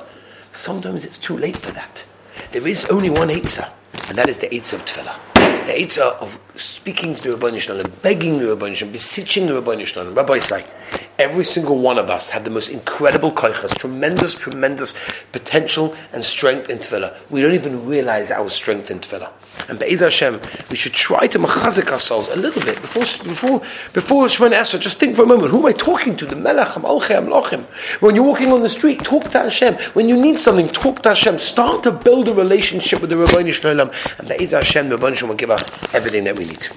Sometimes 0.52 1.04
it's 1.04 1.18
too 1.18 1.36
late 1.36 1.56
for 1.56 1.70
that. 1.72 2.04
There 2.52 2.66
is 2.66 2.86
only 2.86 3.10
one 3.10 3.28
Eitzah, 3.28 3.70
and 4.08 4.18
that 4.18 4.28
is 4.28 4.38
the 4.38 4.48
Eitzah 4.48 4.74
of 4.74 4.84
Tefillah 4.86 5.35
the 5.66 5.72
Eitzah 5.72 6.16
of 6.22 6.38
speaking 6.56 7.16
to 7.16 7.22
the 7.22 7.36
Rabbi 7.36 7.58
Shalom, 7.58 7.92
begging 8.00 8.38
the 8.38 8.48
Rabbi 8.48 8.72
Shalom, 8.72 8.92
beseeching 8.92 9.46
the 9.46 9.54
Rabbi 9.54 9.82
Shalom. 9.84 10.14
Rabbi 10.14 10.38
say, 10.38 10.64
every 11.18 11.44
single 11.44 11.78
one 11.78 11.98
of 11.98 12.10
us 12.10 12.28
have 12.30 12.44
the 12.44 12.50
most 12.50 12.68
incredible 12.68 13.32
koichas, 13.32 13.76
tremendous, 13.78 14.34
tremendous 14.34 14.94
potential 15.32 15.94
and 16.12 16.22
strength 16.22 16.70
in 16.70 16.78
tefillah. 16.78 17.16
We 17.30 17.42
don't 17.42 17.54
even 17.54 17.86
realize 17.86 18.30
our 18.30 18.48
strength 18.48 18.90
in 18.90 19.00
tefillah. 19.00 19.32
And 19.68 19.78
Be'ez 19.78 20.00
Hashem, 20.00 20.40
we 20.70 20.76
should 20.76 20.92
try 20.92 21.26
to 21.26 21.38
machazik 21.38 21.90
ourselves 21.90 22.28
a 22.28 22.36
little 22.36 22.62
bit 22.62 22.80
before 22.80 23.04
before 23.24 23.60
before 23.92 24.26
Shemon 24.26 24.52
Esra. 24.52 24.78
Just 24.78 24.98
think 24.98 25.16
for 25.16 25.22
a 25.22 25.26
moment: 25.26 25.50
Who 25.50 25.60
am 25.60 25.66
I 25.66 25.72
talking 25.72 26.16
to? 26.18 26.26
The 26.26 26.36
Melech 26.36 26.68
Hamalchem 26.68 27.28
Lochim. 27.28 27.64
When 28.00 28.14
you're 28.14 28.24
walking 28.24 28.52
on 28.52 28.62
the 28.62 28.68
street, 28.68 29.02
talk 29.02 29.24
to 29.30 29.40
Hashem. 29.40 29.74
When 29.94 30.08
you 30.08 30.16
need 30.16 30.38
something, 30.38 30.68
talk 30.68 31.02
to 31.02 31.10
Hashem. 31.10 31.38
Start 31.38 31.82
to 31.84 31.92
build 31.92 32.28
a 32.28 32.34
relationship 32.34 33.00
with 33.00 33.10
the 33.10 33.18
Rabbi 33.18 33.50
Shalom, 33.50 33.90
and 34.18 34.28
Be'ez 34.28 34.52
Hashem, 34.52 34.88
the 34.88 34.96
Rabbi 34.96 35.14
Shalom 35.14 35.30
will 35.30 35.36
give 35.36 35.50
us 35.50 35.68
everything 35.94 36.24
that 36.24 36.36
we 36.36 36.44
need. 36.44 36.68